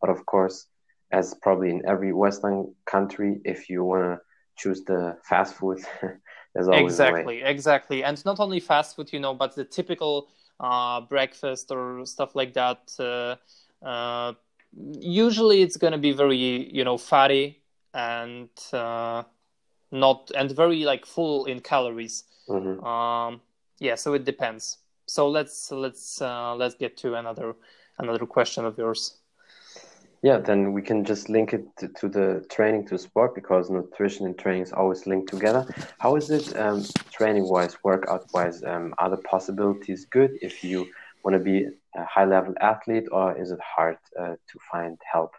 But 0.00 0.10
of 0.10 0.26
course, 0.26 0.66
as 1.12 1.34
probably 1.42 1.70
in 1.70 1.82
every 1.86 2.12
Western 2.12 2.74
country, 2.84 3.40
if 3.44 3.68
you 3.68 3.84
want 3.84 4.02
to 4.02 4.20
choose 4.56 4.82
the 4.84 5.16
fast 5.28 5.54
food, 5.54 5.78
there's 6.54 6.68
always 6.68 6.94
exactly, 6.94 7.42
exactly, 7.42 8.02
and 8.02 8.24
not 8.24 8.40
only 8.40 8.58
fast 8.58 8.96
food, 8.96 9.12
you 9.12 9.20
know, 9.20 9.34
but 9.34 9.54
the 9.54 9.64
typical 9.64 10.28
uh, 10.58 11.00
breakfast 11.02 11.70
or 11.70 12.04
stuff 12.06 12.34
like 12.34 12.54
that. 12.54 12.90
Uh, 12.98 13.36
uh, 13.84 14.32
usually, 14.98 15.62
it's 15.62 15.76
going 15.76 15.92
to 15.92 15.98
be 15.98 16.12
very, 16.12 16.36
you 16.74 16.84
know, 16.84 16.96
fatty 16.96 17.60
and 17.94 18.48
uh, 18.72 19.22
not 19.90 20.30
and 20.34 20.50
very 20.50 20.84
like 20.84 21.04
full 21.04 21.44
in 21.44 21.60
calories. 21.60 22.24
Mm-hmm. 22.48 22.84
Um, 22.84 23.40
yeah, 23.82 23.96
so 23.96 24.14
it 24.14 24.24
depends. 24.24 24.78
So 25.06 25.28
let's 25.28 25.70
let's 25.72 26.22
uh, 26.22 26.54
let's 26.54 26.74
get 26.74 26.96
to 26.98 27.14
another 27.14 27.54
another 27.98 28.26
question 28.26 28.64
of 28.64 28.78
yours. 28.78 29.18
Yeah, 30.22 30.38
then 30.38 30.72
we 30.72 30.82
can 30.82 31.04
just 31.04 31.28
link 31.28 31.52
it 31.52 31.64
to, 31.78 31.88
to, 31.88 32.08
the 32.08 32.46
training 32.48 32.86
to 32.86 32.96
sport 32.96 33.34
because 33.34 33.70
nutrition 33.70 34.24
and 34.24 34.38
training 34.38 34.62
is 34.62 34.72
always 34.72 35.04
linked 35.04 35.28
together. 35.28 35.66
How 35.98 36.14
is 36.14 36.30
it 36.30 36.56
um, 36.56 36.84
training 37.10 37.48
wise, 37.48 37.76
workout 37.82 38.26
wise? 38.32 38.62
Um, 38.62 38.94
are 38.98 39.10
the 39.10 39.16
possibilities 39.16 40.04
good 40.04 40.30
if 40.40 40.62
you 40.62 40.86
want 41.24 41.34
to 41.34 41.40
be 41.40 41.66
a 41.96 42.04
high 42.04 42.24
level 42.24 42.54
athlete, 42.60 43.08
or 43.10 43.36
is 43.36 43.50
it 43.50 43.58
hard 43.60 43.98
uh, 44.16 44.36
to 44.50 44.58
find 44.70 44.96
help? 45.12 45.32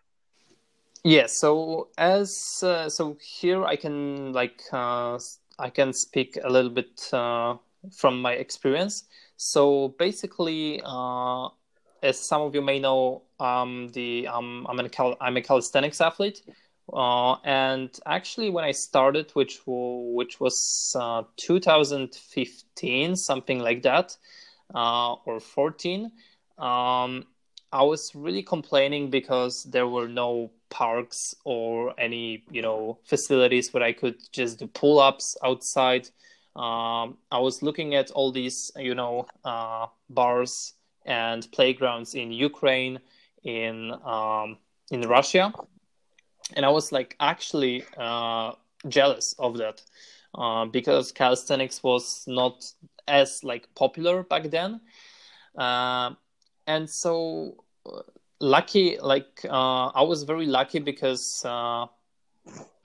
Yeah, 1.06 1.28
so 1.28 1.88
as 1.98 2.62
uh, 2.62 2.90
so 2.90 3.18
here 3.22 3.64
I 3.64 3.78
can 3.78 4.34
like 4.34 4.62
uh, 4.74 5.18
I 5.58 5.70
can 5.70 5.94
speak 5.94 6.38
a 6.44 6.50
little 6.50 6.72
bit 6.72 7.10
uh, 7.14 7.56
from 7.92 8.22
my 8.22 8.34
experience. 8.34 9.06
So 9.38 9.90
basically, 10.00 10.82
uh, 10.86 11.50
as 12.02 12.20
some 12.20 12.42
of 12.42 12.54
you 12.54 12.62
may 12.62 12.80
know, 12.80 13.24
um, 13.40 13.90
the 13.94 14.28
um, 14.28 14.66
I'm, 14.70 14.80
an, 14.80 14.90
I'm 15.20 15.38
a 15.38 15.42
calisthenics 15.42 16.02
athlete, 16.02 16.42
uh, 16.92 17.34
and 17.44 17.90
actually 18.06 18.50
when 18.50 18.66
I 18.66 18.72
started, 18.72 19.32
which 19.34 19.62
which 19.66 20.40
was 20.40 20.96
uh, 21.00 21.24
2015, 21.38 23.16
something 23.16 23.60
like 23.60 23.82
that, 23.84 24.16
uh, 24.76 25.14
or 25.26 25.40
14, 25.40 26.12
um, 26.58 27.26
I 27.72 27.82
was 27.82 28.14
really 28.14 28.44
complaining 28.44 29.10
because 29.10 29.64
there 29.64 29.88
were 29.88 30.08
no 30.08 30.52
parks 30.70 31.36
or 31.46 31.94
any 32.00 32.44
you 32.52 32.62
know 32.62 33.00
facilities 33.04 33.74
where 33.74 33.84
I 33.84 33.94
could 33.94 34.18
just 34.32 34.60
do 34.60 34.68
pull 34.68 35.00
ups 35.00 35.38
outside. 35.44 36.10
Um, 36.56 37.18
I 37.32 37.40
was 37.40 37.64
looking 37.64 37.96
at 37.96 38.12
all 38.12 38.32
these 38.32 38.72
you 38.78 38.94
know 38.94 39.26
uh, 39.44 39.88
bars 40.10 40.74
and 41.06 41.52
playgrounds 41.52 42.14
in 42.14 42.32
Ukraine, 42.32 43.00
in 43.44 43.92
um, 44.06 44.58
in 44.92 45.02
Russia, 45.02 45.52
and 46.56 46.66
I 46.66 46.70
was 46.70 46.92
like 46.92 47.16
actually 47.20 47.84
uh, 47.98 48.52
jealous 48.88 49.34
of 49.40 49.58
that 49.58 49.82
uh, 50.36 50.66
because 50.66 51.12
calisthenics 51.12 51.82
was 51.82 52.24
not 52.28 52.66
as 53.08 53.44
like 53.44 53.68
popular 53.74 54.22
back 54.22 54.44
then, 54.52 54.80
uh, 55.58 56.12
and 56.68 56.88
so 56.88 57.66
uh, 57.88 58.02
lucky 58.40 59.00
like 59.02 59.42
uh, 59.50 59.88
I 59.88 60.04
was 60.04 60.22
very 60.22 60.46
lucky 60.46 60.80
because 60.80 61.44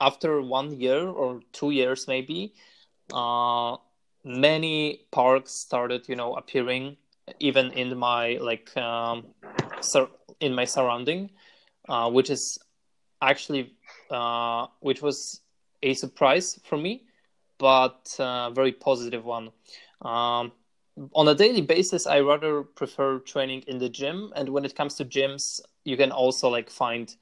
after 0.01 0.41
one 0.41 0.79
year 0.79 1.07
or 1.07 1.41
two 1.51 1.69
years 1.71 2.07
maybe 2.07 2.53
many 4.23 5.01
parks 5.11 5.51
started 5.51 6.07
you 6.07 6.15
know 6.15 6.35
appearing 6.35 6.97
even 7.39 7.71
in 7.71 7.97
my 7.97 8.37
like 8.41 8.75
um, 8.77 9.25
sur- 9.81 10.09
in 10.39 10.53
my 10.53 10.65
surrounding, 10.65 11.29
uh, 11.87 12.09
which 12.09 12.29
is 12.29 12.59
actually 13.21 13.73
uh, 14.09 14.67
which 14.79 15.01
was 15.01 15.41
a 15.83 15.93
surprise 15.93 16.59
for 16.65 16.77
me, 16.77 17.03
but 17.57 18.15
uh, 18.19 18.49
very 18.51 18.71
positive 18.71 19.25
one. 19.25 19.51
Um, 20.01 20.51
on 21.13 21.27
a 21.27 21.35
daily 21.35 21.61
basis, 21.61 22.07
I 22.07 22.19
rather 22.19 22.63
prefer 22.63 23.19
training 23.19 23.63
in 23.67 23.77
the 23.77 23.89
gym, 23.89 24.33
and 24.35 24.49
when 24.49 24.65
it 24.65 24.75
comes 24.75 24.95
to 24.95 25.05
gyms, 25.05 25.61
you 25.85 25.95
can 25.95 26.11
also 26.11 26.49
like 26.49 26.69
find 26.69 27.13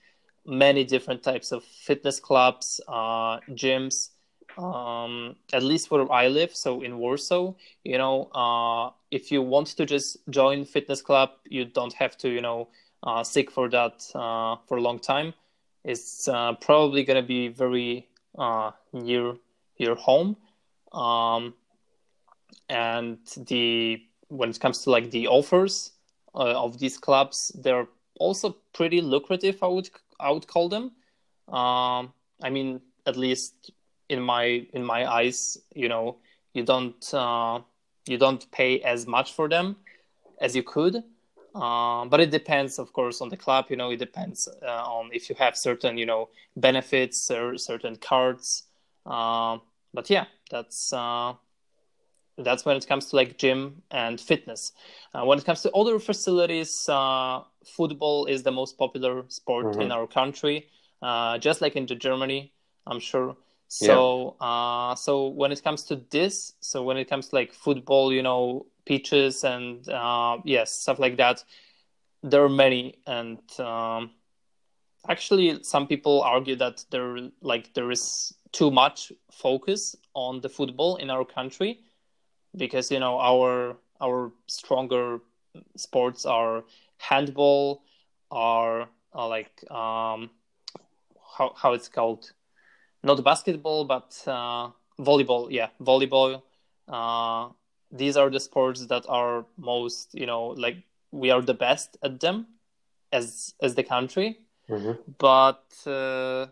many 0.45 0.83
different 0.83 1.21
types 1.23 1.51
of 1.51 1.63
fitness 1.63 2.19
clubs, 2.19 2.79
uh, 2.87 3.39
gyms 3.51 4.09
um, 4.57 5.35
at 5.53 5.63
least 5.63 5.91
where 5.91 6.11
I 6.11 6.27
live, 6.27 6.55
so 6.55 6.81
in 6.81 6.97
Warsaw, 6.97 7.53
you 7.83 7.97
know, 7.97 8.23
uh, 8.33 8.91
if 9.11 9.31
you 9.31 9.41
want 9.41 9.67
to 9.67 9.85
just 9.85 10.17
join 10.29 10.65
fitness 10.65 11.01
club, 11.01 11.31
you 11.45 11.65
don't 11.65 11.93
have 11.93 12.17
to, 12.19 12.29
you 12.29 12.41
know, 12.41 12.69
uh, 13.03 13.23
seek 13.23 13.51
for 13.51 13.69
that 13.69 14.03
uh, 14.15 14.55
for 14.67 14.77
a 14.77 14.81
long 14.81 14.99
time. 14.99 15.33
It's 15.83 16.27
uh, 16.27 16.53
probably 16.53 17.03
going 17.03 17.21
to 17.21 17.27
be 17.27 17.47
very 17.47 18.07
uh, 18.37 18.71
near 18.91 19.35
your 19.77 19.95
home, 19.95 20.35
um, 20.91 21.53
and 22.67 23.19
the 23.47 24.01
when 24.29 24.49
it 24.49 24.59
comes 24.59 24.83
to 24.83 24.89
like 24.89 25.11
the 25.11 25.27
offers 25.27 25.91
uh, 26.35 26.63
of 26.63 26.79
these 26.79 26.97
clubs, 26.97 27.51
they're 27.55 27.87
also 28.19 28.55
pretty 28.73 29.01
lucrative. 29.01 29.59
I 29.61 29.67
would 29.67 29.89
I 30.19 30.31
would 30.31 30.47
call 30.47 30.67
them. 30.67 30.91
Um, 31.47 32.11
I 32.43 32.49
mean, 32.49 32.81
at 33.05 33.15
least 33.15 33.71
in 34.09 34.21
my 34.21 34.65
in 34.73 34.83
my 34.83 35.05
eyes 35.11 35.57
you 35.73 35.89
know 35.89 36.17
you 36.53 36.63
don't 36.63 37.13
uh, 37.13 37.59
you 38.07 38.17
don't 38.17 38.49
pay 38.51 38.81
as 38.81 39.05
much 39.05 39.33
for 39.33 39.47
them 39.47 39.75
as 40.41 40.55
you 40.55 40.63
could. 40.63 41.03
Uh, 41.55 42.05
but 42.05 42.19
it 42.19 42.29
depends 42.29 42.77
of 42.77 42.93
course 42.93 43.19
on 43.19 43.29
the 43.29 43.37
club 43.37 43.65
you 43.69 43.75
know 43.75 43.89
it 43.89 43.97
depends 43.97 44.47
uh, 44.61 44.83
on 44.97 45.09
if 45.11 45.27
you 45.27 45.35
have 45.39 45.57
certain 45.57 45.97
you 45.97 46.05
know 46.05 46.29
benefits 46.55 47.31
or 47.31 47.57
certain 47.57 47.95
cards. 47.95 48.63
Uh, 49.05 49.57
but 49.93 50.09
yeah 50.09 50.25
that's 50.51 50.93
uh, 50.93 51.33
that's 52.37 52.63
when 52.65 52.77
it 52.77 52.87
comes 52.87 53.07
to 53.07 53.15
like 53.15 53.37
gym 53.37 53.81
and 53.89 54.21
fitness. 54.21 54.73
Uh, 55.13 55.25
when 55.25 55.37
it 55.39 55.45
comes 55.45 55.61
to 55.61 55.71
other 55.71 55.99
facilities 55.99 56.85
football 57.65 58.25
is 58.25 58.43
the 58.43 58.51
most 58.51 58.77
popular 58.77 59.25
sport 59.27 59.65
mm-hmm. 59.67 59.81
in 59.81 59.91
our 59.91 60.07
country. 60.07 60.67
Just 61.39 61.61
like 61.61 61.75
in 61.75 61.85
germany 61.87 62.51
i'm 62.89 62.99
sure 62.99 63.35
so, 63.67 64.35
yeah. 64.39 64.47
uh, 64.47 64.95
so 64.95 65.27
when 65.27 65.51
it 65.51 65.63
comes 65.63 65.83
to 65.85 65.97
this, 66.09 66.53
so 66.61 66.83
when 66.83 66.97
it 66.97 67.09
comes 67.09 67.29
to 67.29 67.35
like 67.35 67.53
football, 67.53 68.13
you 68.13 68.23
know, 68.23 68.65
pitches 68.85 69.43
and 69.43 69.87
uh, 69.89 70.37
yes, 70.45 70.71
stuff 70.71 70.99
like 70.99 71.17
that, 71.17 71.43
there 72.23 72.43
are 72.43 72.49
many, 72.49 72.95
and 73.05 73.39
um, 73.59 74.11
actually, 75.09 75.63
some 75.63 75.87
people 75.87 76.21
argue 76.21 76.55
that 76.55 76.85
there 76.91 77.29
like 77.41 77.73
there 77.73 77.91
is 77.91 78.33
too 78.51 78.71
much 78.71 79.11
focus 79.31 79.95
on 80.13 80.41
the 80.41 80.49
football 80.49 80.95
in 80.95 81.09
our 81.09 81.25
country 81.25 81.79
because 82.55 82.89
you 82.89 82.99
know 82.99 83.19
our 83.19 83.77
our 84.01 84.31
stronger 84.47 85.19
sports 85.75 86.25
are 86.25 86.63
handball, 86.97 87.83
are, 88.31 88.89
are 89.13 89.27
like 89.29 89.69
um, 89.71 90.29
how 91.37 91.53
how 91.55 91.73
it's 91.73 91.89
called 91.89 92.31
not 93.03 93.23
basketball, 93.23 93.85
but 93.85 94.21
uh, 94.27 94.69
volleyball. 94.99 95.47
Yeah, 95.51 95.69
volleyball. 95.81 96.41
Uh, 96.87 97.49
these 97.91 98.17
are 98.17 98.29
the 98.29 98.39
sports 98.39 98.85
that 98.87 99.05
are 99.07 99.45
most, 99.57 100.13
you 100.13 100.25
know, 100.25 100.47
like 100.47 100.77
we 101.11 101.31
are 101.31 101.41
the 101.41 101.53
best 101.53 101.97
at 102.03 102.19
them 102.19 102.47
as 103.11 103.53
as 103.61 103.75
the 103.75 103.83
country. 103.83 104.39
Mm-hmm. 104.69 105.11
But 105.17 105.63
uh, 105.85 106.47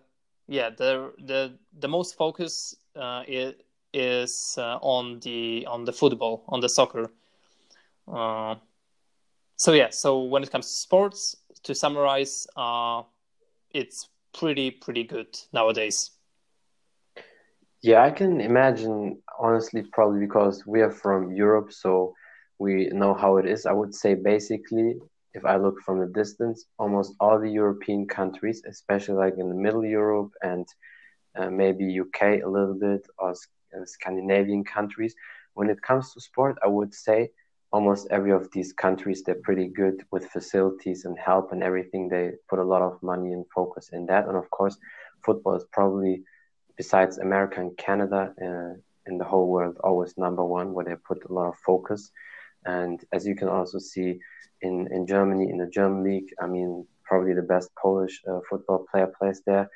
yeah, 0.47 0.69
the 0.69 1.11
the 1.19 1.57
the 1.77 1.87
most 1.87 2.15
focus 2.15 2.75
uh, 2.95 3.23
is, 3.27 3.55
is 3.93 4.55
uh, 4.57 4.77
on 4.81 5.19
the 5.21 5.65
on 5.67 5.85
the 5.85 5.93
football, 5.93 6.43
on 6.47 6.61
the 6.61 6.69
soccer. 6.69 7.11
Uh, 8.07 8.55
so 9.57 9.73
yeah, 9.73 9.89
so 9.89 10.21
when 10.23 10.43
it 10.43 10.51
comes 10.51 10.67
to 10.67 10.73
sports, 10.73 11.35
to 11.63 11.73
summarize, 11.73 12.47
uh, 12.55 13.03
it's 13.71 14.09
pretty 14.33 14.71
pretty 14.71 15.03
good 15.03 15.37
nowadays. 15.51 16.11
Yeah, 17.85 18.01
I 18.03 18.09
can 18.09 18.41
imagine 18.41 19.21
honestly, 19.39 19.83
probably 19.93 20.19
because 20.25 20.65
we 20.65 20.81
are 20.81 20.89
from 21.03 21.31
Europe, 21.33 21.71
so 21.71 22.15
we 22.57 22.89
know 22.91 23.13
how 23.13 23.37
it 23.37 23.45
is. 23.45 23.67
I 23.67 23.73
would 23.73 23.93
say 23.93 24.15
basically, 24.15 24.95
if 25.35 25.45
I 25.45 25.57
look 25.57 25.75
from 25.85 25.99
the 25.99 26.07
distance, 26.21 26.65
almost 26.79 27.13
all 27.19 27.39
the 27.39 27.51
European 27.51 28.07
countries, 28.07 28.63
especially 28.67 29.17
like 29.23 29.35
in 29.37 29.49
the 29.49 29.61
Middle 29.65 29.85
Europe 29.85 30.31
and 30.41 30.65
uh, 31.37 31.51
maybe 31.51 31.85
UK 31.85 32.41
a 32.41 32.49
little 32.49 32.73
bit, 32.87 33.05
or 33.19 33.31
uh, 33.31 33.85
Scandinavian 33.85 34.63
countries, 34.63 35.13
when 35.53 35.69
it 35.69 35.81
comes 35.83 36.11
to 36.13 36.21
sport, 36.21 36.57
I 36.63 36.67
would 36.67 36.93
say 36.93 37.29
almost 37.71 38.07
every 38.09 38.31
of 38.31 38.49
these 38.51 38.73
countries 38.73 39.21
they're 39.21 39.43
pretty 39.47 39.67
good 39.67 39.97
with 40.11 40.25
facilities 40.29 41.05
and 41.05 41.17
help 41.19 41.51
and 41.51 41.61
everything. 41.61 42.09
They 42.09 42.31
put 42.49 42.57
a 42.59 42.69
lot 42.73 42.81
of 42.81 43.03
money 43.03 43.31
and 43.33 43.45
focus 43.53 43.91
in 43.93 44.07
that, 44.07 44.27
and 44.27 44.37
of 44.37 44.49
course, 44.49 44.75
football 45.23 45.55
is 45.55 45.65
probably 45.71 46.23
besides 46.77 47.17
America 47.17 47.59
and 47.59 47.77
Canada 47.77 48.33
uh, 48.41 48.79
in 49.07 49.17
the 49.17 49.25
whole 49.25 49.47
world 49.47 49.77
always 49.83 50.17
number 50.17 50.43
one 50.43 50.73
where 50.73 50.85
they 50.85 50.95
put 50.95 51.29
a 51.29 51.33
lot 51.33 51.49
of 51.49 51.55
focus. 51.65 52.11
And 52.65 53.03
as 53.11 53.25
you 53.25 53.35
can 53.35 53.47
also 53.47 53.79
see 53.79 54.19
in, 54.61 54.87
in 54.91 55.05
Germany, 55.05 55.49
in 55.49 55.57
the 55.57 55.67
German 55.67 56.03
league, 56.03 56.29
I 56.39 56.47
mean, 56.47 56.87
probably 57.03 57.33
the 57.33 57.43
best 57.43 57.69
Polish 57.75 58.21
uh, 58.27 58.39
football 58.49 58.85
player 58.91 59.07
plays 59.07 59.41
there, 59.45 59.69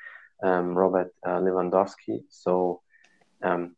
um, 0.44 0.78
Robert 0.78 1.14
uh, 1.26 1.40
Lewandowski. 1.40 2.24
So, 2.30 2.82
um, 3.44 3.76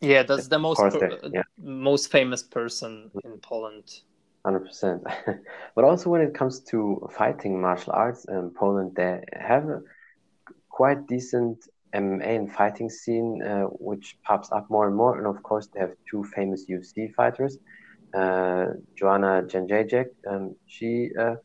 yeah, 0.00 0.24
that's 0.24 0.48
the 0.48 0.58
most 0.58 0.80
per- 0.80 1.18
yeah. 1.32 1.42
most 1.58 2.10
famous 2.10 2.42
person 2.42 3.10
in 3.24 3.38
Poland. 3.38 3.84
Hundred 4.44 4.66
percent. 4.66 5.06
But 5.76 5.84
also 5.84 6.10
when 6.10 6.20
it 6.20 6.34
comes 6.34 6.60
to 6.70 7.08
fighting 7.12 7.60
martial 7.60 7.92
arts 7.92 8.24
in 8.24 8.50
Poland, 8.50 8.96
they 8.96 9.22
have 9.32 9.68
a 9.68 9.82
quite 10.68 11.06
decent 11.06 11.68
MMA 11.94 12.36
and 12.36 12.52
fighting 12.52 12.88
scene, 12.88 13.42
uh, 13.42 13.64
which 13.64 14.16
pops 14.24 14.50
up 14.52 14.68
more 14.70 14.86
and 14.86 14.96
more. 14.96 15.18
And 15.18 15.26
of 15.26 15.42
course, 15.42 15.68
they 15.68 15.80
have 15.80 15.92
two 16.10 16.24
famous 16.24 16.66
UFC 16.66 17.12
fighters, 17.14 17.58
uh, 18.14 18.66
Joanna 18.94 19.42
Jędrzejczyk. 19.46 20.06
Um, 20.28 20.56
she 20.66 21.10
uh, 21.18 21.36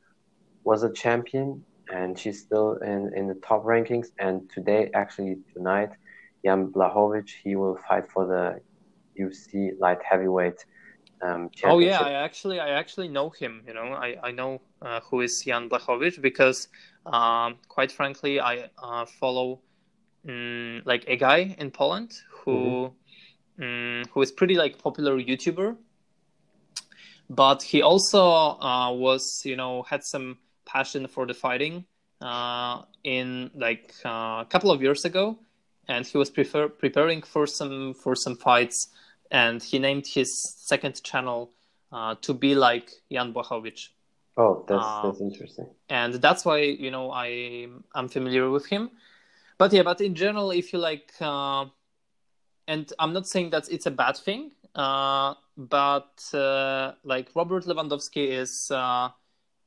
was 0.63 0.83
a 0.83 0.91
champion, 0.91 1.63
and 1.93 2.17
she's 2.17 2.39
still 2.41 2.73
in, 2.77 3.11
in 3.15 3.27
the 3.27 3.35
top 3.35 3.63
rankings. 3.63 4.07
And 4.19 4.49
today, 4.49 4.89
actually 4.93 5.37
tonight, 5.53 5.91
Jan 6.45 6.67
Blachowicz 6.67 7.31
he 7.43 7.55
will 7.55 7.77
fight 7.87 8.09
for 8.09 8.25
the 8.25 8.61
UFC 9.21 9.71
light 9.79 9.99
heavyweight. 10.03 10.65
Um, 11.21 11.49
oh 11.63 11.79
yeah, 11.79 11.99
I 11.99 12.11
actually 12.11 12.59
I 12.59 12.69
actually 12.69 13.07
know 13.07 13.29
him. 13.31 13.63
You 13.67 13.73
know, 13.73 13.93
I 13.93 14.17
I 14.23 14.31
know 14.31 14.61
uh, 14.81 14.99
who 15.01 15.21
is 15.21 15.41
Jan 15.41 15.67
Blachowicz 15.67 16.21
because, 16.21 16.67
um, 17.05 17.57
quite 17.67 17.91
frankly, 17.91 18.39
I 18.39 18.69
uh, 18.81 19.05
follow 19.05 19.59
um, 20.27 20.81
like 20.85 21.05
a 21.07 21.15
guy 21.15 21.55
in 21.57 21.71
Poland 21.71 22.13
who 22.29 22.91
mm-hmm. 23.59 23.63
um, 23.63 24.03
who 24.11 24.21
is 24.21 24.31
pretty 24.31 24.55
like 24.55 24.77
popular 24.77 25.17
YouTuber, 25.17 25.75
but 27.29 27.63
he 27.63 27.81
also 27.81 28.23
uh, 28.29 28.91
was 28.91 29.41
you 29.45 29.55
know 29.55 29.83
had 29.83 30.03
some 30.03 30.37
passion 30.65 31.07
for 31.07 31.25
the 31.25 31.33
fighting 31.33 31.85
uh, 32.21 32.81
in 33.03 33.51
like 33.55 33.93
uh, 34.05 34.41
a 34.41 34.47
couple 34.49 34.71
of 34.71 34.81
years 34.81 35.05
ago, 35.05 35.37
and 35.87 36.05
he 36.05 36.17
was 36.17 36.29
prefer- 36.29 36.69
preparing 36.69 37.21
for 37.21 37.47
some 37.47 37.93
for 37.93 38.15
some 38.15 38.35
fights, 38.35 38.89
and 39.31 39.63
he 39.63 39.79
named 39.79 40.05
his 40.07 40.55
second 40.67 41.01
channel 41.03 41.51
uh, 41.91 42.15
to 42.21 42.33
be 42.33 42.55
like 42.55 42.91
Jan 43.11 43.33
Blachowicz. 43.33 43.89
Oh, 44.35 44.63
that's 44.67 45.03
that's 45.03 45.21
interesting. 45.21 45.67
And 45.89 46.15
that's 46.15 46.45
why 46.45 46.59
you 46.59 46.91
know 46.91 47.11
I 47.11 47.67
I'm 47.95 48.07
familiar 48.09 48.49
with 48.49 48.67
him 48.67 48.91
but 49.57 49.73
yeah 49.73 49.83
but 49.83 50.01
in 50.01 50.15
general 50.15 50.51
if 50.51 50.73
you 50.73 50.79
like 50.79 51.11
uh, 51.21 51.65
and 52.67 52.93
i'm 52.99 53.13
not 53.13 53.27
saying 53.27 53.49
that 53.49 53.67
it's 53.69 53.85
a 53.85 53.91
bad 53.91 54.17
thing 54.17 54.51
uh, 54.75 55.33
but 55.57 56.21
uh, 56.33 56.91
like 57.03 57.29
robert 57.35 57.65
lewandowski 57.65 58.29
is 58.29 58.71
uh, 58.71 59.09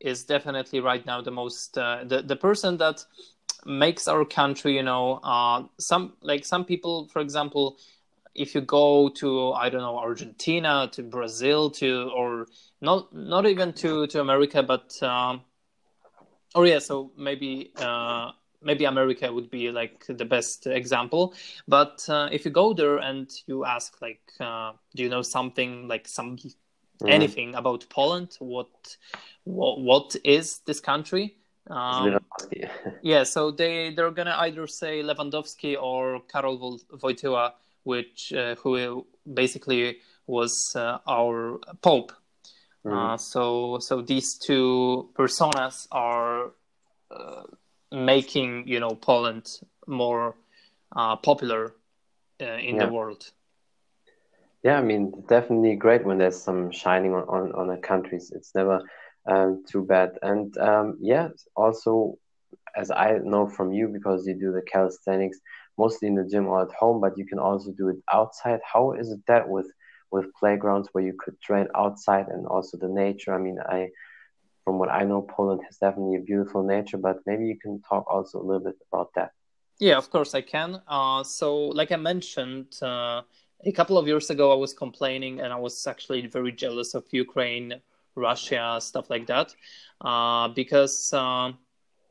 is 0.01 0.25
definitely 0.25 0.81
right 0.81 1.05
now 1.07 1.21
the 1.21 1.31
most 1.31 1.77
uh, 1.77 2.05
the, 2.05 2.23
the 2.23 2.37
person 2.37 2.77
that 2.77 3.05
makes 3.67 4.09
our 4.09 4.25
country 4.25 4.77
you 4.77 4.83
know 4.83 5.15
uh, 5.23 5.63
some 5.79 6.15
like 6.23 6.45
some 6.45 6.65
people 6.65 7.09
for 7.09 7.21
example 7.21 7.79
if 8.35 8.55
you 8.55 8.61
go 8.61 9.09
to 9.09 9.53
i 9.53 9.69
don't 9.69 9.81
know 9.81 9.99
argentina 9.99 10.89
to 10.93 11.03
brazil 11.03 11.69
to 11.71 12.11
or 12.17 12.47
not 12.81 13.13
not 13.15 13.45
even 13.47 13.73
to 13.73 14.07
to 14.07 14.21
america 14.21 14.63
but 14.63 15.03
um, 15.03 15.43
or 16.55 16.67
yeah 16.67 16.79
so 16.79 17.11
maybe 17.17 17.73
uh, 17.77 18.31
maybe 18.63 18.85
America 18.85 19.33
would 19.33 19.51
be 19.51 19.71
like 19.71 20.05
the 20.07 20.25
best 20.25 20.67
example. 20.67 21.35
But 21.67 22.05
uh, 22.09 22.29
if 22.33 22.45
you 22.45 22.51
go 22.51 22.73
there 22.73 22.99
and 22.99 23.31
you 23.47 23.65
ask, 23.65 24.01
like, 24.01 24.21
uh, 24.41 24.73
do 24.95 25.03
you 25.03 25.09
know 25.09 25.23
something 25.23 25.89
like 25.89 26.07
some 26.09 26.37
mm. 26.37 26.51
anything 27.09 27.55
about 27.55 27.87
Poland? 27.89 28.37
What, 28.39 28.97
what 29.45 29.81
what 29.81 30.17
is 30.25 30.61
this 30.67 30.81
country? 30.81 31.37
Um, 31.69 32.19
yeah, 33.03 33.25
so 33.25 33.51
they 33.51 33.95
they're 33.95 34.11
gonna 34.11 34.37
either 34.41 34.67
say 34.67 35.03
Lewandowski 35.03 35.81
or 35.81 36.21
Karol 36.33 36.81
Wojtyła, 36.93 37.53
which 37.85 38.33
uh, 38.33 38.57
who 38.57 39.07
basically 39.33 39.99
was 40.27 40.75
uh, 40.77 40.99
our 41.07 41.59
pope. 41.83 42.13
Mm. 42.83 43.21
so 43.21 43.79
so 43.79 44.01
these 44.01 44.39
two 44.39 45.11
personas 45.15 45.87
are 45.93 46.53
uh, 47.11 47.43
making 47.93 48.65
you 48.67 48.81
know 48.81 48.95
Poland 48.95 49.61
more 49.87 50.35
uh, 50.97 51.17
popular 51.17 51.75
uh, 52.41 52.57
in 52.59 52.77
yeah. 52.77 52.79
the 52.79 52.89
world. 52.89 53.33
Yeah, 54.63 54.79
I 54.79 54.83
mean, 54.83 55.13
definitely 55.29 55.77
great 55.77 56.05
when 56.05 56.19
there's 56.19 56.43
some 56.43 56.71
shining 56.71 57.15
on 57.15 57.25
on, 57.29 57.53
on 57.53 57.69
the 57.69 57.77
countries. 57.79 58.31
It's 58.35 58.55
never 58.55 58.81
um, 59.27 59.63
too 59.71 59.85
bad. 59.85 60.11
And 60.23 60.57
um, 60.59 60.99
yeah, 61.01 61.29
also 61.57 62.17
as 62.77 62.91
I 62.91 63.19
know 63.23 63.49
from 63.49 63.73
you 63.73 63.89
because 63.89 64.27
you 64.27 64.35
do 64.35 64.53
the 64.53 64.63
calisthenics 64.63 65.39
mostly 65.79 66.09
in 66.09 66.15
the 66.15 66.29
gym 66.31 66.47
or 66.47 66.63
at 66.63 66.73
home, 66.79 67.01
but 67.01 67.17
you 67.17 67.27
can 67.27 67.39
also 67.39 67.73
do 67.77 67.89
it 67.89 67.97
outside. 68.13 68.61
How 68.73 68.93
is 68.93 69.11
it 69.11 69.21
that 69.29 69.49
with 69.49 69.71
with 70.13 70.27
playgrounds 70.39 70.89
where 70.93 71.05
you 71.05 71.15
could 71.19 71.41
train 71.41 71.67
outside 71.77 72.27
and 72.29 72.47
also 72.47 72.77
the 72.79 72.89
nature? 72.89 73.35
I 73.35 73.39
mean, 73.39 73.59
I 73.67 73.89
from 74.71 74.79
what 74.79 74.89
I 74.89 75.03
know, 75.03 75.23
Poland 75.23 75.63
has 75.67 75.79
definitely 75.79 76.19
a 76.19 76.21
beautiful 76.21 76.63
nature, 76.63 76.97
but 76.97 77.17
maybe 77.27 77.45
you 77.45 77.59
can 77.59 77.83
talk 77.83 78.05
also 78.09 78.41
a 78.41 78.45
little 78.49 78.63
bit 78.63 78.77
about 78.93 79.11
that. 79.17 79.33
Yeah, 79.81 79.97
of 79.97 80.11
course 80.11 80.33
I 80.33 80.43
can. 80.43 80.81
Uh, 80.87 81.25
so, 81.25 81.49
like 81.81 81.91
I 81.91 81.97
mentioned, 81.97 82.79
uh, 82.81 83.23
a 83.67 83.73
couple 83.73 83.99
of 83.99 84.07
years 84.07 84.31
ago, 84.31 84.53
I 84.53 84.55
was 84.55 84.73
complaining 84.73 85.41
and 85.41 85.53
I 85.53 85.57
was 85.57 85.85
actually 85.89 86.25
very 86.29 86.53
jealous 86.53 86.95
of 86.95 87.03
Ukraine, 87.11 87.81
Russia, 88.15 88.79
stuff 88.81 89.11
like 89.11 89.27
that, 89.27 89.53
uh, 90.03 90.47
because 90.49 91.13
uh, 91.13 91.51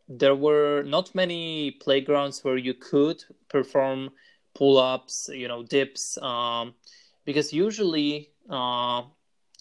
there 0.10 0.36
were 0.36 0.84
not 0.84 1.16
many 1.16 1.72
playgrounds 1.72 2.44
where 2.44 2.58
you 2.58 2.74
could 2.74 3.24
perform 3.48 4.10
pull 4.54 4.78
ups, 4.78 5.30
you 5.32 5.48
know, 5.48 5.64
dips, 5.64 6.18
um, 6.22 6.74
because 7.24 7.54
usually 7.54 8.32
uh, 8.50 9.04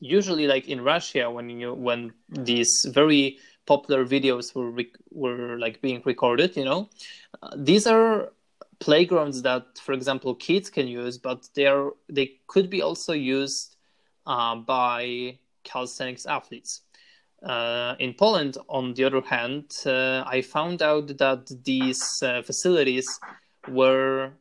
usually 0.00 0.46
like 0.46 0.68
in 0.68 0.80
Russia 0.80 1.30
when 1.30 1.50
you 1.50 1.74
when 1.74 2.12
these 2.28 2.87
very 2.88 3.38
popular 3.66 4.04
videos 4.04 4.54
were 4.54 4.72
were 5.11 5.58
like 5.58 5.80
being 5.80 6.02
recorded, 6.04 6.56
you 6.56 6.64
know, 6.64 6.88
uh, 7.42 7.50
these 7.56 7.87
are 7.87 8.32
playgrounds 8.80 9.42
that, 9.42 9.78
for 9.78 9.92
example, 9.92 10.34
kids 10.34 10.70
can 10.70 10.87
use, 10.87 11.18
but 11.18 11.48
they 11.54 11.66
are 11.66 11.92
they 12.08 12.38
could 12.46 12.70
be 12.70 12.82
also 12.82 13.12
used 13.12 13.76
uh, 14.26 14.54
by 14.56 15.38
calisthenics 15.64 16.26
athletes. 16.26 16.82
Uh, 17.42 17.94
in 18.00 18.14
Poland, 18.14 18.58
on 18.68 18.94
the 18.94 19.04
other 19.04 19.20
hand, 19.20 19.70
uh, 19.87 20.24
I 20.26 20.42
found 20.42 20.82
out 20.82 21.06
that 21.18 21.46
these 21.64 22.02
uh, 22.22 22.42
facilities 22.42 23.06
were 23.68 24.32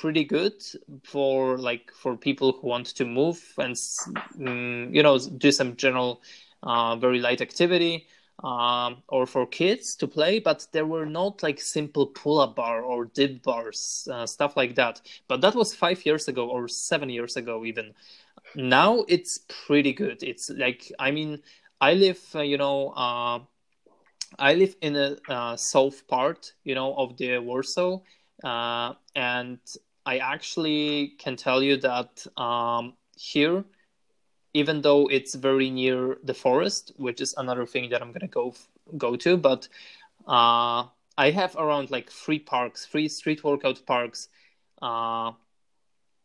pretty 0.00 0.24
good 0.24 0.62
for 1.04 1.58
like 1.58 1.92
for 1.92 2.16
people 2.16 2.52
who 2.52 2.68
want 2.68 2.86
to 2.86 3.04
move 3.04 3.40
and 3.58 3.74
mm, 3.76 4.94
you 4.94 5.02
know 5.02 5.18
do 5.18 5.52
some 5.52 5.76
general 5.76 6.22
uh, 6.62 6.96
very 6.96 7.18
light 7.20 7.40
activity 7.40 8.06
um, 8.42 9.02
or 9.08 9.26
for 9.26 9.46
kids 9.46 9.94
to 9.96 10.08
play 10.08 10.38
but 10.38 10.66
there 10.72 10.86
were 10.86 11.06
not 11.06 11.42
like 11.42 11.60
simple 11.60 12.06
pull-up 12.06 12.56
bar 12.56 12.82
or 12.82 13.04
dip 13.06 13.42
bars 13.42 14.08
uh, 14.10 14.26
stuff 14.26 14.56
like 14.56 14.74
that. 14.74 15.00
But 15.28 15.40
that 15.42 15.54
was 15.54 15.74
five 15.74 16.04
years 16.06 16.28
ago 16.28 16.48
or 16.48 16.68
seven 16.68 17.10
years 17.10 17.36
ago 17.36 17.64
even. 17.64 17.92
Now 18.56 19.04
it's 19.08 19.40
pretty 19.66 19.92
good. 19.92 20.22
It's 20.22 20.50
like 20.50 20.90
i 20.98 21.10
mean 21.10 21.40
i 21.80 21.94
live 21.94 22.20
uh, 22.34 22.40
you 22.42 22.56
know 22.58 22.90
uh, 22.90 23.40
i 24.38 24.54
live 24.54 24.76
in 24.80 24.96
a 24.96 25.16
uh, 25.28 25.56
south 25.56 26.06
part 26.06 26.52
you 26.64 26.74
know 26.74 26.94
of 26.94 27.16
the 27.16 27.38
warsaw 27.38 28.00
uh, 28.44 28.94
and 29.14 29.58
I 30.04 30.18
actually 30.18 31.14
can 31.18 31.36
tell 31.36 31.62
you 31.62 31.76
that 31.78 32.26
um, 32.36 32.94
here, 33.16 33.64
even 34.54 34.82
though 34.82 35.08
it's 35.08 35.34
very 35.34 35.70
near 35.70 36.18
the 36.24 36.34
forest, 36.34 36.92
which 36.96 37.20
is 37.20 37.34
another 37.36 37.66
thing 37.66 37.90
that 37.90 38.02
I'm 38.02 38.12
gonna 38.12 38.28
go 38.28 38.54
go 38.96 39.16
to, 39.16 39.36
but 39.36 39.68
uh, 40.26 40.86
I 41.16 41.30
have 41.30 41.56
around 41.56 41.90
like 41.90 42.10
three 42.10 42.38
parks, 42.38 42.86
three 42.86 43.08
street 43.08 43.44
workout 43.44 43.84
parks, 43.86 44.28
uh, 44.80 45.32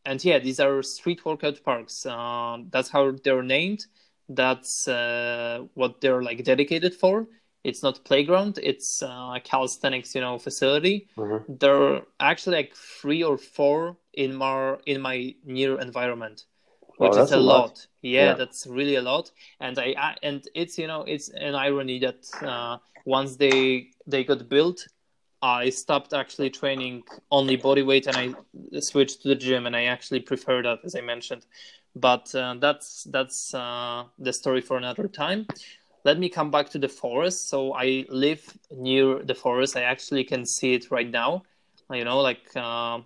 and 0.06 0.24
yeah, 0.24 0.40
these 0.40 0.60
are 0.60 0.82
street 0.82 1.26
workout 1.26 1.62
parks. 1.64 2.06
Uh, 2.06 2.60
that's 2.70 2.90
how 2.90 3.12
they're 3.24 3.44
named. 3.44 3.86
That's 4.30 4.88
uh, 4.88 5.66
what 5.74 6.02
they're 6.02 6.24
like 6.24 6.44
dedicated 6.44 6.94
for. 6.94 7.28
It's 7.64 7.84
not 7.84 8.04
playground. 8.06 8.60
It's 8.64 9.02
uh, 9.04 9.38
calisthenics, 9.44 10.16
you 10.16 10.22
know, 10.22 10.38
facility. 10.38 11.08
Mm-hmm. 11.18 11.54
There 11.60 11.76
are 11.76 12.02
actually 12.20 12.58
like 12.58 12.76
three 12.76 13.24
or 13.24 13.38
four 13.38 13.98
in 14.14 14.36
my 14.36 14.78
in 14.86 15.02
my 15.02 15.36
near 15.46 15.80
environment, 15.80 16.46
which 16.98 17.18
Oh, 17.18 17.24
is 17.24 17.32
a 17.32 17.38
a 17.38 17.40
lot. 17.40 17.70
lot. 17.70 17.88
Yeah, 18.02 18.26
Yeah. 18.26 18.34
that's 18.34 18.68
really 18.68 18.96
a 18.96 19.02
lot. 19.02 19.32
And 19.60 19.78
I, 19.80 19.94
I 19.98 20.16
and 20.24 20.48
it's 20.56 20.78
you 20.78 20.88
know 20.88 21.04
it's 21.04 21.30
an 21.30 21.56
irony 21.56 22.00
that 22.00 22.26
uh, 22.42 22.78
once 23.06 23.36
they 23.38 23.90
they 24.06 24.24
got 24.24 24.48
built, 24.50 24.88
I 25.42 25.70
stopped 25.70 26.14
actually 26.14 26.50
training 26.50 27.04
only 27.32 27.56
body 27.58 27.84
weight 27.84 28.08
and 28.08 28.18
I 28.18 28.36
switched 28.80 29.22
to 29.24 29.30
the 29.30 29.36
gym 29.36 29.66
and 29.66 29.76
I 29.76 29.84
actually 29.86 30.22
prefer 30.22 30.62
that 30.64 30.80
as 30.84 30.96
I 30.96 31.02
mentioned. 31.02 31.46
But 31.96 32.34
uh, 32.36 32.56
that's 32.60 33.04
that's 33.06 33.54
uh, 33.54 34.06
the 34.20 34.34
story 34.34 34.62
for 34.62 34.78
another 34.78 35.08
time. 35.08 35.48
Let 36.08 36.20
me 36.20 36.30
come 36.30 36.52
back 36.52 36.70
to 36.70 36.80
the 36.80 36.88
forest. 36.88 37.50
So 37.50 37.74
I 37.74 38.06
live 38.08 38.42
near 38.72 39.22
the 39.22 39.36
forest. 39.36 39.76
I 39.76 39.82
actually 39.82 40.24
can 40.24 40.46
see 40.46 40.74
it 40.74 40.90
right 40.90 41.10
now. 41.10 41.44
You 41.92 42.06
know, 42.06 42.22
like 42.22 42.48
uh, 42.56 43.00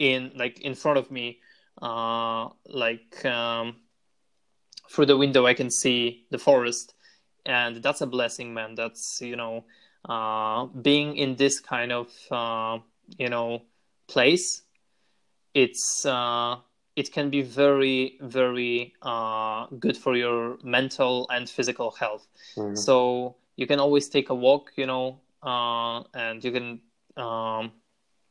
in 0.00 0.32
like 0.34 0.60
in 0.60 0.74
front 0.74 0.98
of 0.98 1.12
me, 1.12 1.38
uh, 1.80 2.48
like 2.66 3.24
um, 3.24 3.76
through 4.90 5.06
the 5.06 5.16
window, 5.16 5.46
I 5.46 5.54
can 5.54 5.70
see 5.70 6.26
the 6.30 6.38
forest, 6.38 6.94
and 7.46 7.76
that's 7.76 8.00
a 8.00 8.08
blessing, 8.08 8.52
man. 8.54 8.74
That's 8.74 9.20
you 9.20 9.36
know 9.36 9.64
uh, 10.08 10.66
being 10.66 11.16
in 11.16 11.36
this 11.36 11.60
kind 11.60 11.92
of 11.92 12.08
uh, 12.32 12.78
you 13.18 13.28
know 13.28 13.62
place 14.08 14.62
it's 15.54 16.04
uh, 16.06 16.56
it 17.00 17.12
can 17.12 17.30
be 17.30 17.42
very 17.42 18.18
very 18.20 18.92
uh, 19.02 19.66
good 19.84 19.96
for 19.96 20.14
your 20.16 20.58
mental 20.62 21.26
and 21.30 21.48
physical 21.48 21.90
health 22.02 22.24
Mhm. 22.56 22.76
so 22.76 22.96
you 23.56 23.66
can 23.66 23.80
always 23.80 24.08
take 24.08 24.28
a 24.30 24.34
walk 24.46 24.72
you 24.76 24.86
know 24.86 25.06
uh, 25.42 25.98
and 26.14 26.44
you 26.44 26.52
can 26.52 26.68
um, 27.16 27.72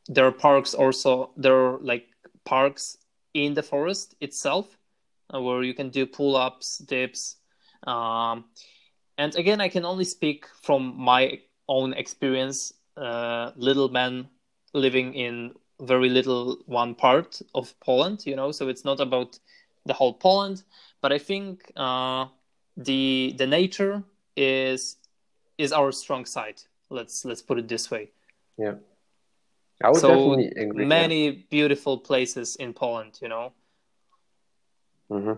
there 0.08 0.26
are 0.26 0.32
parks 0.32 0.74
also 0.74 1.30
there 1.36 1.54
are 1.54 1.78
like 1.92 2.06
parks 2.44 2.96
in 3.34 3.54
the 3.54 3.62
forest 3.62 4.14
itself 4.20 4.66
uh, 5.34 5.40
where 5.40 5.62
you 5.62 5.74
can 5.74 5.90
do 5.90 6.06
pull-ups 6.06 6.78
dips 6.78 7.36
um, 7.86 8.44
and 9.18 9.34
again 9.36 9.60
i 9.60 9.68
can 9.68 9.84
only 9.84 10.04
speak 10.04 10.46
from 10.62 10.94
my 10.96 11.38
own 11.68 11.92
experience 11.94 12.72
uh, 12.96 13.50
little 13.56 13.88
man 13.88 14.28
living 14.74 15.14
in 15.14 15.52
very 15.80 16.08
little 16.08 16.58
one 16.66 16.94
part 16.94 17.40
of 17.54 17.74
poland 17.80 18.26
you 18.26 18.36
know 18.36 18.52
so 18.52 18.68
it's 18.68 18.84
not 18.84 19.00
about 19.00 19.38
the 19.86 19.94
whole 19.94 20.14
poland 20.14 20.62
but 21.00 21.12
i 21.12 21.18
think 21.18 21.72
uh, 21.76 22.26
the 22.76 23.34
the 23.38 23.46
nature 23.46 24.02
is 24.36 24.96
is 25.58 25.72
our 25.72 25.92
strong 25.92 26.24
side 26.24 26.62
let's 26.90 27.24
let's 27.24 27.42
put 27.42 27.58
it 27.58 27.68
this 27.68 27.90
way 27.90 28.10
Yeah. 28.58 28.74
I 29.82 29.90
would 29.90 30.00
so 30.00 30.06
definitely 30.06 30.52
agree. 30.56 30.86
many 30.88 31.30
beautiful 31.50 31.98
places 31.98 32.56
in 32.56 32.72
poland 32.72 33.18
you 33.22 33.28
know 33.28 33.52
hmm 35.10 35.32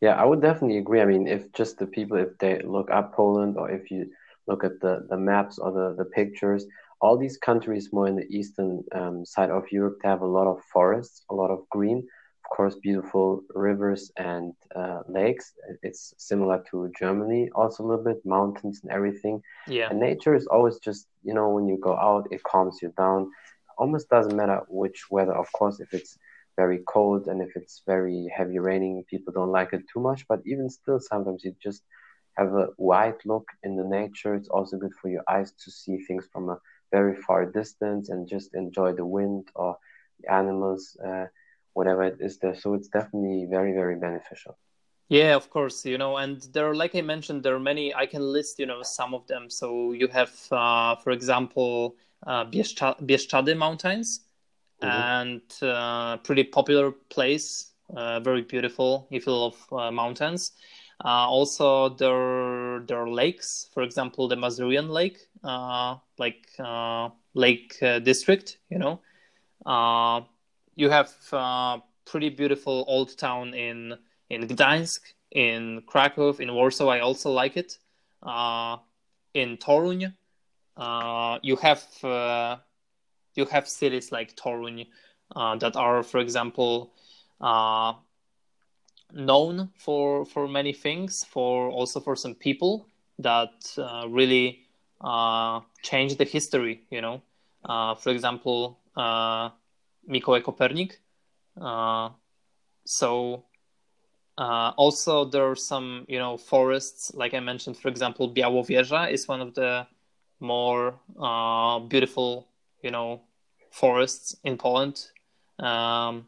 Yeah, 0.00 0.14
I 0.14 0.24
would 0.24 0.40
definitely 0.40 0.78
agree. 0.78 1.00
I 1.00 1.06
mean, 1.06 1.26
if 1.26 1.52
just 1.52 1.78
the 1.78 1.86
people, 1.86 2.16
if 2.18 2.38
they 2.38 2.60
look 2.62 2.90
up 2.90 3.14
Poland 3.14 3.56
or 3.56 3.70
if 3.70 3.90
you 3.90 4.06
look 4.46 4.64
at 4.64 4.80
the, 4.80 5.06
the 5.10 5.16
maps 5.16 5.58
or 5.58 5.70
the, 5.72 5.94
the 5.96 6.04
pictures, 6.04 6.64
all 7.00 7.16
these 7.16 7.36
countries 7.38 7.90
more 7.92 8.06
in 8.06 8.16
the 8.16 8.26
eastern 8.30 8.82
um, 8.94 9.24
side 9.24 9.50
of 9.50 9.64
Europe, 9.70 9.98
they 10.02 10.08
have 10.08 10.22
a 10.22 10.26
lot 10.38 10.46
of 10.46 10.62
forests, 10.72 11.22
a 11.30 11.34
lot 11.34 11.50
of 11.50 11.60
green, 11.70 11.98
of 11.98 12.56
course, 12.56 12.76
beautiful 12.76 13.42
rivers 13.54 14.10
and 14.16 14.52
uh, 14.74 15.00
lakes. 15.08 15.52
It's 15.82 16.14
similar 16.18 16.62
to 16.70 16.90
Germany, 16.98 17.50
also 17.54 17.84
a 17.84 17.86
little 17.86 18.04
bit, 18.04 18.20
mountains 18.24 18.80
and 18.82 18.92
everything. 18.92 19.42
yeah 19.66 19.90
And 19.90 20.00
nature 20.00 20.34
is 20.34 20.46
always 20.46 20.78
just, 20.78 21.06
you 21.22 21.34
know, 21.34 21.48
when 21.50 21.66
you 21.68 21.78
go 21.82 21.96
out, 21.96 22.28
it 22.30 22.42
calms 22.44 22.78
you 22.82 22.92
down. 22.96 23.30
Almost 23.78 24.08
doesn't 24.10 24.36
matter 24.36 24.60
which 24.68 25.04
weather, 25.10 25.34
of 25.34 25.50
course, 25.52 25.80
if 25.80 25.92
it's 25.92 26.18
very 26.56 26.80
cold 26.88 27.26
and 27.28 27.40
if 27.42 27.50
it's 27.56 27.82
very 27.86 28.30
heavy 28.36 28.58
raining, 28.58 29.04
people 29.08 29.32
don't 29.32 29.52
like 29.52 29.72
it 29.72 29.82
too 29.92 30.00
much. 30.00 30.26
But 30.28 30.40
even 30.46 30.68
still, 30.68 31.00
sometimes 31.00 31.44
you 31.44 31.54
just 31.62 31.82
have 32.36 32.52
a 32.54 32.68
wide 32.78 33.18
look 33.24 33.46
in 33.62 33.76
the 33.76 33.84
nature. 33.84 34.34
It's 34.34 34.48
also 34.48 34.76
good 34.76 34.92
for 35.00 35.08
your 35.08 35.22
eyes 35.28 35.52
to 35.64 35.70
see 35.70 35.98
things 35.98 36.26
from 36.32 36.48
a 36.50 36.58
very 36.90 37.16
far 37.16 37.46
distance 37.46 38.08
and 38.08 38.28
just 38.28 38.54
enjoy 38.54 38.92
the 38.92 39.04
wind 39.06 39.48
or 39.54 39.76
the 40.20 40.32
animals, 40.32 40.96
uh, 41.04 41.26
whatever 41.72 42.02
it 42.04 42.18
is 42.20 42.38
there. 42.38 42.54
So 42.54 42.74
it's 42.74 42.88
definitely 42.88 43.46
very, 43.50 43.72
very 43.72 43.96
beneficial. 43.96 44.58
Yeah, 45.08 45.34
of 45.34 45.50
course, 45.50 45.84
you 45.84 45.98
know, 45.98 46.18
and 46.18 46.40
there 46.52 46.68
are, 46.70 46.74
like 46.74 46.94
I 46.94 47.00
mentioned, 47.00 47.42
there 47.42 47.56
are 47.56 47.60
many, 47.60 47.92
I 47.92 48.06
can 48.06 48.22
list, 48.22 48.60
you 48.60 48.66
know, 48.66 48.82
some 48.82 49.12
of 49.12 49.26
them. 49.26 49.50
So 49.50 49.92
you 49.92 50.06
have, 50.08 50.32
uh, 50.52 50.94
for 50.96 51.10
example, 51.10 51.96
uh, 52.26 52.44
Bieszcza- 52.44 53.00
Bieszczady 53.04 53.56
Mountains, 53.56 54.20
Mhm. 54.82 54.88
and 54.88 55.42
uh, 55.62 56.16
pretty 56.18 56.44
popular 56.44 56.92
place, 57.08 57.72
uh, 57.96 58.20
very 58.20 58.42
beautiful 58.42 59.08
if 59.10 59.26
you 59.26 59.32
love 59.32 59.56
uh, 59.72 59.90
mountains. 59.90 60.52
Uh, 61.02 61.26
also, 61.28 61.88
there, 61.88 62.80
there 62.80 62.98
are 62.98 63.08
lakes, 63.08 63.68
for 63.72 63.82
example, 63.82 64.28
the 64.28 64.36
Masurian 64.36 64.90
Lake, 64.90 65.18
uh, 65.42 65.96
like 66.18 66.46
uh, 66.58 67.08
Lake 67.34 67.76
uh, 67.82 67.98
District, 68.00 68.58
you 68.68 68.78
know. 68.78 69.00
Uh, 69.64 70.22
you 70.74 70.90
have 70.90 71.10
uh, 71.32 71.78
pretty 72.04 72.28
beautiful 72.28 72.84
old 72.86 73.16
town 73.16 73.54
in 73.54 73.94
in 74.28 74.46
Gdańsk, 74.46 75.00
in 75.32 75.82
Krakow, 75.86 76.32
in 76.38 76.54
Warsaw. 76.54 76.88
I 76.88 77.00
also 77.00 77.30
like 77.30 77.56
it. 77.56 77.78
In 79.32 79.56
Toruń, 79.56 80.12
uh, 80.76 81.38
you 81.42 81.56
have 81.56 81.82
you 83.34 83.44
have 83.46 83.68
cities 83.68 84.12
like 84.12 84.36
Toruń 84.36 84.86
uh, 85.36 85.56
that 85.56 85.76
are, 85.76 86.02
for 86.02 86.18
example, 86.18 86.92
known 89.12 89.70
for 89.76 90.24
for 90.24 90.48
many 90.48 90.72
things, 90.72 91.24
for 91.24 91.68
also 91.70 92.00
for 92.00 92.16
some 92.16 92.34
people 92.34 92.86
that 93.18 93.52
uh, 93.78 94.06
really 94.08 94.60
uh, 95.00 95.60
change 95.82 96.16
the 96.16 96.24
history. 96.24 96.82
You 96.90 97.00
know, 97.00 97.22
uh, 97.64 97.94
for 97.94 98.10
example, 98.10 98.78
uh, 98.96 99.50
Mikołaj 100.08 100.42
Kopernik. 100.42 100.96
Uh, 101.60 102.10
so 102.84 103.44
uh, 104.38 104.72
also 104.76 105.24
there 105.24 105.50
are 105.50 105.56
some 105.56 106.06
you 106.08 106.18
know 106.18 106.36
forests 106.36 107.12
like 107.14 107.34
I 107.34 107.40
mentioned. 107.40 107.76
For 107.76 107.88
example, 107.88 108.32
Białowieża 108.32 109.10
is 109.12 109.28
one 109.28 109.40
of 109.40 109.54
the 109.54 109.86
more 110.40 110.94
uh, 111.20 111.78
beautiful 111.80 112.48
you 112.82 112.90
know 112.90 113.20
forests 113.70 114.36
in 114.44 114.56
Poland. 114.56 115.10
Um, 115.58 116.26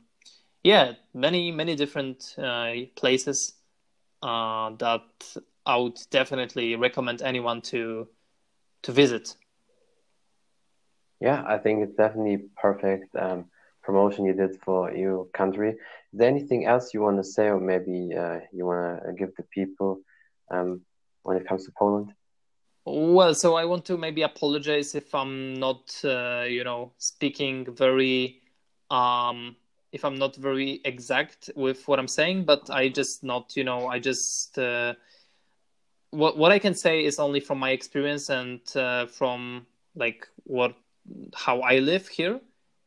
yeah, 0.62 0.92
many 1.14 1.50
many 1.50 1.76
different 1.76 2.34
uh, 2.38 2.72
places 2.96 3.54
uh, 4.22 4.70
that 4.78 5.36
I 5.66 5.76
would 5.76 5.98
definitely 6.10 6.76
recommend 6.76 7.22
anyone 7.22 7.60
to 7.62 8.08
to 8.82 8.92
visit. 8.92 9.36
Yeah, 11.20 11.44
I 11.46 11.58
think 11.58 11.84
it's 11.84 11.96
definitely 11.96 12.48
perfect 12.60 13.14
um, 13.14 13.44
promotion 13.82 14.24
you 14.24 14.32
did 14.32 14.60
for 14.64 14.92
your 14.92 15.26
country. 15.26 15.70
Is 15.70 15.76
there 16.12 16.28
anything 16.28 16.66
else 16.66 16.92
you 16.92 17.00
want 17.00 17.18
to 17.18 17.24
say, 17.24 17.46
or 17.46 17.60
maybe 17.60 18.14
uh, 18.14 18.40
you 18.52 18.66
want 18.66 19.02
to 19.06 19.12
give 19.12 19.34
the 19.36 19.44
people 19.44 20.00
um, 20.50 20.80
when 21.22 21.36
it 21.36 21.46
comes 21.46 21.64
to 21.66 21.72
Poland? 21.78 22.12
Well, 22.84 23.34
so 23.34 23.54
I 23.54 23.64
want 23.64 23.84
to 23.86 23.96
maybe 23.96 24.22
apologize 24.22 24.96
if 24.96 25.14
I'm 25.14 25.54
not, 25.54 25.94
uh, 26.04 26.44
you 26.48 26.64
know, 26.64 26.92
speaking 26.98 27.72
very, 27.72 28.40
um, 28.90 29.54
if 29.92 30.04
I'm 30.04 30.16
not 30.18 30.36
very 30.36 30.80
exact 30.84 31.50
with 31.56 31.86
what 31.88 31.98
I'm 31.98 32.08
saying, 32.08 32.44
but 32.44 32.70
I 32.70 32.88
just 32.88 33.22
not, 33.24 33.56
you 33.56 33.64
know, 33.64 33.88
I 33.88 33.98
just, 33.98 34.58
uh, 34.58 34.94
what 36.10 36.36
what 36.38 36.52
I 36.52 36.58
can 36.58 36.74
say 36.74 37.04
is 37.04 37.18
only 37.18 37.40
from 37.40 37.58
my 37.58 37.70
experience 37.70 38.28
and 38.30 38.60
uh, 38.76 39.06
from 39.06 39.66
like 39.94 40.28
what 40.44 40.74
how 41.34 41.60
I 41.60 41.78
live 41.78 42.08
here, 42.08 42.40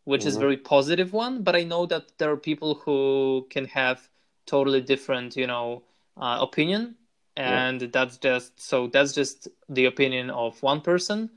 which 0.06 0.26
is 0.26 0.38
Mhm. 0.38 0.40
very 0.40 0.58
positive 0.58 1.14
one. 1.14 1.44
But 1.44 1.56
I 1.56 1.64
know 1.64 1.86
that 1.88 2.18
there 2.18 2.32
are 2.32 2.38
people 2.38 2.76
who 2.76 3.48
can 3.50 3.66
have 3.66 4.10
totally 4.46 4.82
different, 4.82 5.36
you 5.36 5.48
know, 5.48 5.84
uh, 6.18 6.38
opinion, 6.42 6.96
and 7.36 7.82
that's 7.92 8.18
just 8.18 8.60
so 8.60 8.88
that's 8.88 9.14
just 9.14 9.48
the 9.70 9.86
opinion 9.86 10.30
of 10.30 10.62
one 10.64 10.82
person. 10.82 11.30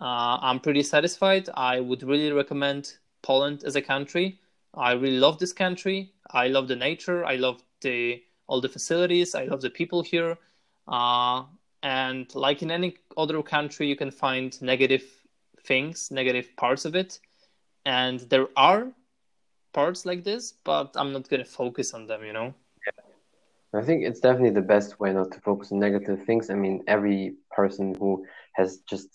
Uh, 0.00 0.38
I'm 0.42 0.60
pretty 0.60 0.82
satisfied. 0.82 1.48
I 1.54 1.80
would 1.80 2.02
really 2.02 2.32
recommend 2.32 2.98
Poland 3.22 3.64
as 3.64 3.76
a 3.76 3.82
country. 3.82 4.38
I 4.76 4.92
really 4.92 5.18
love 5.18 5.38
this 5.38 5.52
country. 5.52 6.12
I 6.30 6.48
love 6.48 6.68
the 6.68 6.76
nature. 6.76 7.24
I 7.24 7.36
love 7.36 7.62
the 7.80 8.22
all 8.46 8.60
the 8.60 8.68
facilities. 8.68 9.34
I 9.34 9.44
love 9.44 9.60
the 9.60 9.70
people 9.70 10.02
here. 10.02 10.36
Uh, 10.86 11.44
and 11.82 12.32
like 12.34 12.62
in 12.62 12.70
any 12.70 12.96
other 13.16 13.42
country, 13.42 13.88
you 13.88 13.96
can 13.96 14.10
find 14.10 14.60
negative 14.62 15.04
things, 15.64 16.10
negative 16.10 16.54
parts 16.56 16.84
of 16.84 16.94
it, 16.94 17.20
and 17.84 18.20
there 18.20 18.48
are 18.56 18.92
parts 19.72 20.06
like 20.06 20.24
this, 20.24 20.52
but 20.64 20.94
I'm 20.96 21.12
not 21.12 21.28
gonna 21.28 21.44
focus 21.44 21.94
on 21.94 22.06
them. 22.06 22.24
You 22.24 22.32
know. 22.32 22.54
Yeah. 22.86 23.80
I 23.80 23.82
think 23.82 24.04
it's 24.04 24.20
definitely 24.20 24.50
the 24.50 24.68
best 24.74 25.00
way 25.00 25.12
not 25.12 25.32
to 25.32 25.40
focus 25.40 25.72
on 25.72 25.78
negative 25.78 26.24
things. 26.24 26.50
I 26.50 26.54
mean, 26.54 26.82
every 26.86 27.36
person 27.50 27.94
who 27.94 28.26
has 28.54 28.78
just 28.88 29.08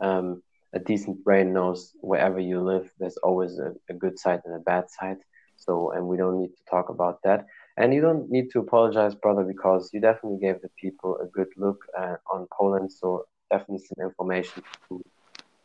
um, 0.00 0.42
a 0.72 0.78
decent 0.78 1.24
brain 1.24 1.52
knows 1.52 1.92
wherever 2.00 2.38
you 2.38 2.60
live, 2.60 2.90
there's 2.98 3.16
always 3.18 3.58
a, 3.58 3.72
a, 3.88 3.94
good 3.94 4.18
side 4.18 4.40
and 4.44 4.54
a 4.54 4.60
bad 4.60 4.90
side. 4.90 5.18
So, 5.56 5.90
and 5.92 6.06
we 6.06 6.16
don't 6.16 6.40
need 6.40 6.54
to 6.56 6.64
talk 6.70 6.88
about 6.88 7.18
that. 7.24 7.46
And 7.76 7.92
you 7.92 8.00
don't 8.00 8.30
need 8.30 8.50
to 8.52 8.60
apologize, 8.60 9.14
brother, 9.14 9.42
because 9.42 9.90
you 9.92 10.00
definitely 10.00 10.38
gave 10.38 10.60
the 10.62 10.70
people 10.80 11.18
a 11.18 11.26
good 11.26 11.48
look 11.56 11.84
uh, 11.98 12.16
on 12.32 12.46
Poland. 12.56 12.92
So, 12.92 13.26
definitely 13.50 13.84
some 13.84 14.04
information 14.06 14.62
to, 14.88 15.04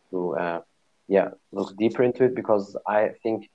to 0.10 0.36
uh, 0.36 0.62
yeah, 1.08 1.30
look 1.52 1.76
deeper 1.78 2.04
into 2.04 2.24
it 2.24 2.36
because 2.36 2.76
I 2.88 3.12
think 3.22 3.50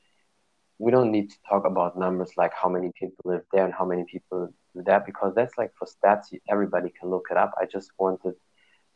we 0.79 0.91
don't 0.91 1.11
need 1.11 1.31
to 1.31 1.37
talk 1.49 1.67
about 1.67 1.99
numbers 1.99 2.31
like 2.37 2.53
how 2.55 2.69
many 2.69 2.91
people 2.99 3.23
live 3.25 3.43
there 3.53 3.65
and 3.65 3.75
how 3.75 3.85
many 3.85 4.05
people 4.11 4.49
do 4.75 4.83
that 4.87 5.05
because 5.05 5.35
that's 5.35 5.59
like 5.59 5.73
for 5.79 5.87
stats, 5.87 6.33
everybody 6.49 6.91
can 6.99 7.11
look 7.11 7.27
it 7.31 7.37
up. 7.37 7.53
I 7.61 7.67
just 7.67 7.91
wanted, 7.99 8.35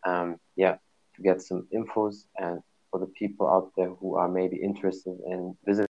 um, 0.06 0.38
yeah, 0.56 0.76
to 1.16 1.22
get 1.22 1.42
some 1.42 1.66
infos 1.74 2.24
and 2.36 2.60
for 2.90 3.00
the 3.00 3.06
people 3.18 3.48
out 3.48 3.72
there 3.76 3.90
who 3.90 4.16
are 4.16 4.28
maybe 4.28 4.56
interested 4.56 5.18
in 5.26 5.56
visiting. 5.64 5.88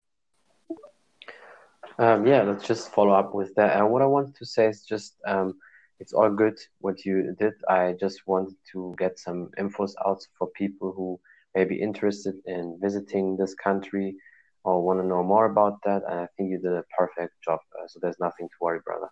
Um, 1.99 2.25
yeah, 2.25 2.43
let's 2.43 2.65
just 2.65 2.91
follow 2.91 3.13
up 3.13 3.35
with 3.35 3.53
that. 3.55 3.75
And 3.77 3.89
what 3.91 4.01
I 4.01 4.05
wanted 4.05 4.35
to 4.35 4.45
say 4.45 4.67
is 4.67 4.83
just 4.83 5.15
um, 5.27 5.55
it's 5.99 6.13
all 6.13 6.29
good 6.29 6.59
what 6.79 7.05
you 7.05 7.35
did. 7.39 7.53
I 7.69 7.95
just 7.99 8.21
wanted 8.25 8.55
to 8.71 8.95
get 8.97 9.19
some 9.19 9.49
infos 9.59 9.93
out 10.05 10.25
for 10.37 10.47
people 10.47 10.91
who 10.91 11.19
may 11.55 11.65
be 11.65 11.79
interested 11.81 12.35
in 12.45 12.79
visiting 12.81 13.37
this 13.37 13.53
country 13.53 14.15
or 14.63 14.83
want 14.83 14.99
to 15.01 15.05
know 15.05 15.23
more 15.23 15.45
about 15.45 15.79
that. 15.83 16.01
And 16.09 16.19
I 16.21 16.27
think 16.35 16.51
you 16.51 16.57
did 16.57 16.73
a 16.73 16.83
perfect 16.97 17.33
job. 17.43 17.59
Uh, 17.77 17.87
so 17.87 17.99
there's 18.01 18.19
nothing 18.19 18.47
to 18.47 18.55
worry, 18.61 18.79
brother. 18.83 19.09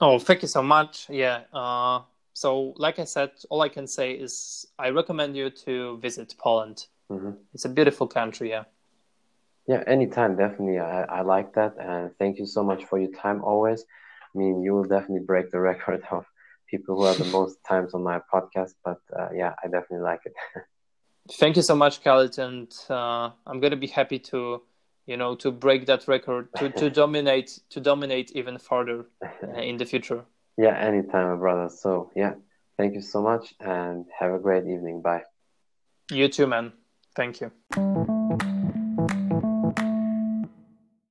Oh, 0.00 0.18
thank 0.18 0.42
you 0.42 0.48
so 0.48 0.62
much. 0.62 1.08
Yeah. 1.08 1.42
Uh, 1.52 2.02
so, 2.34 2.74
like 2.76 2.98
I 2.98 3.04
said, 3.04 3.30
all 3.48 3.62
I 3.62 3.68
can 3.68 3.86
say 3.86 4.10
is 4.12 4.66
I 4.76 4.90
recommend 4.90 5.36
you 5.36 5.50
to 5.50 5.98
visit 5.98 6.34
Poland. 6.36 6.86
Mm-hmm. 7.10 7.30
It's 7.54 7.64
a 7.64 7.68
beautiful 7.68 8.08
country. 8.08 8.50
Yeah. 8.50 8.64
Yeah, 9.68 9.82
anytime, 9.86 10.36
definitely. 10.36 10.80
I, 10.80 11.04
I 11.04 11.20
like 11.22 11.54
that. 11.54 11.76
And 11.78 12.10
thank 12.18 12.38
you 12.38 12.46
so 12.46 12.62
much 12.64 12.84
for 12.84 12.98
your 12.98 13.12
time 13.12 13.42
always. 13.42 13.84
I 14.34 14.38
mean, 14.38 14.62
you 14.62 14.74
will 14.74 14.84
definitely 14.84 15.24
break 15.24 15.52
the 15.52 15.60
record 15.70 16.02
of 16.10 16.26
people 16.68 16.96
who 16.96 17.04
have 17.04 17.18
the 17.18 17.24
most 17.26 17.58
times 17.66 17.94
on 17.94 18.02
my 18.02 18.20
podcast. 18.32 18.74
But 18.84 18.98
uh, 19.16 19.28
yeah, 19.32 19.54
I 19.62 19.68
definitely 19.68 20.00
like 20.00 20.20
it. 20.26 20.34
thank 21.38 21.54
you 21.54 21.62
so 21.62 21.76
much, 21.76 22.02
Khalid. 22.02 22.36
And 22.38 22.74
uh, 22.90 23.30
I'm 23.46 23.60
going 23.60 23.70
to 23.70 23.76
be 23.76 23.86
happy 23.86 24.18
to 24.30 24.60
you 25.06 25.16
know 25.16 25.34
to 25.36 25.52
break 25.52 25.86
that 25.86 26.08
record 26.08 26.48
to, 26.56 26.70
to 26.70 26.90
dominate 27.02 27.60
to 27.70 27.78
dominate 27.78 28.32
even 28.32 28.58
further 28.58 29.04
uh, 29.22 29.60
in 29.60 29.76
the 29.76 29.84
future 29.84 30.24
yeah 30.56 30.76
anytime 30.78 31.38
brother. 31.38 31.68
So 31.68 32.10
yeah 32.14 32.34
thank 32.76 32.94
you 32.94 33.02
so 33.02 33.22
much 33.22 33.54
and 33.60 34.06
have 34.18 34.32
a 34.32 34.38
great 34.38 34.64
evening. 34.66 35.02
Bye. 35.02 35.22
You 36.10 36.28
too 36.28 36.46
man. 36.46 36.72
Thank 37.14 37.40
you 37.40 38.40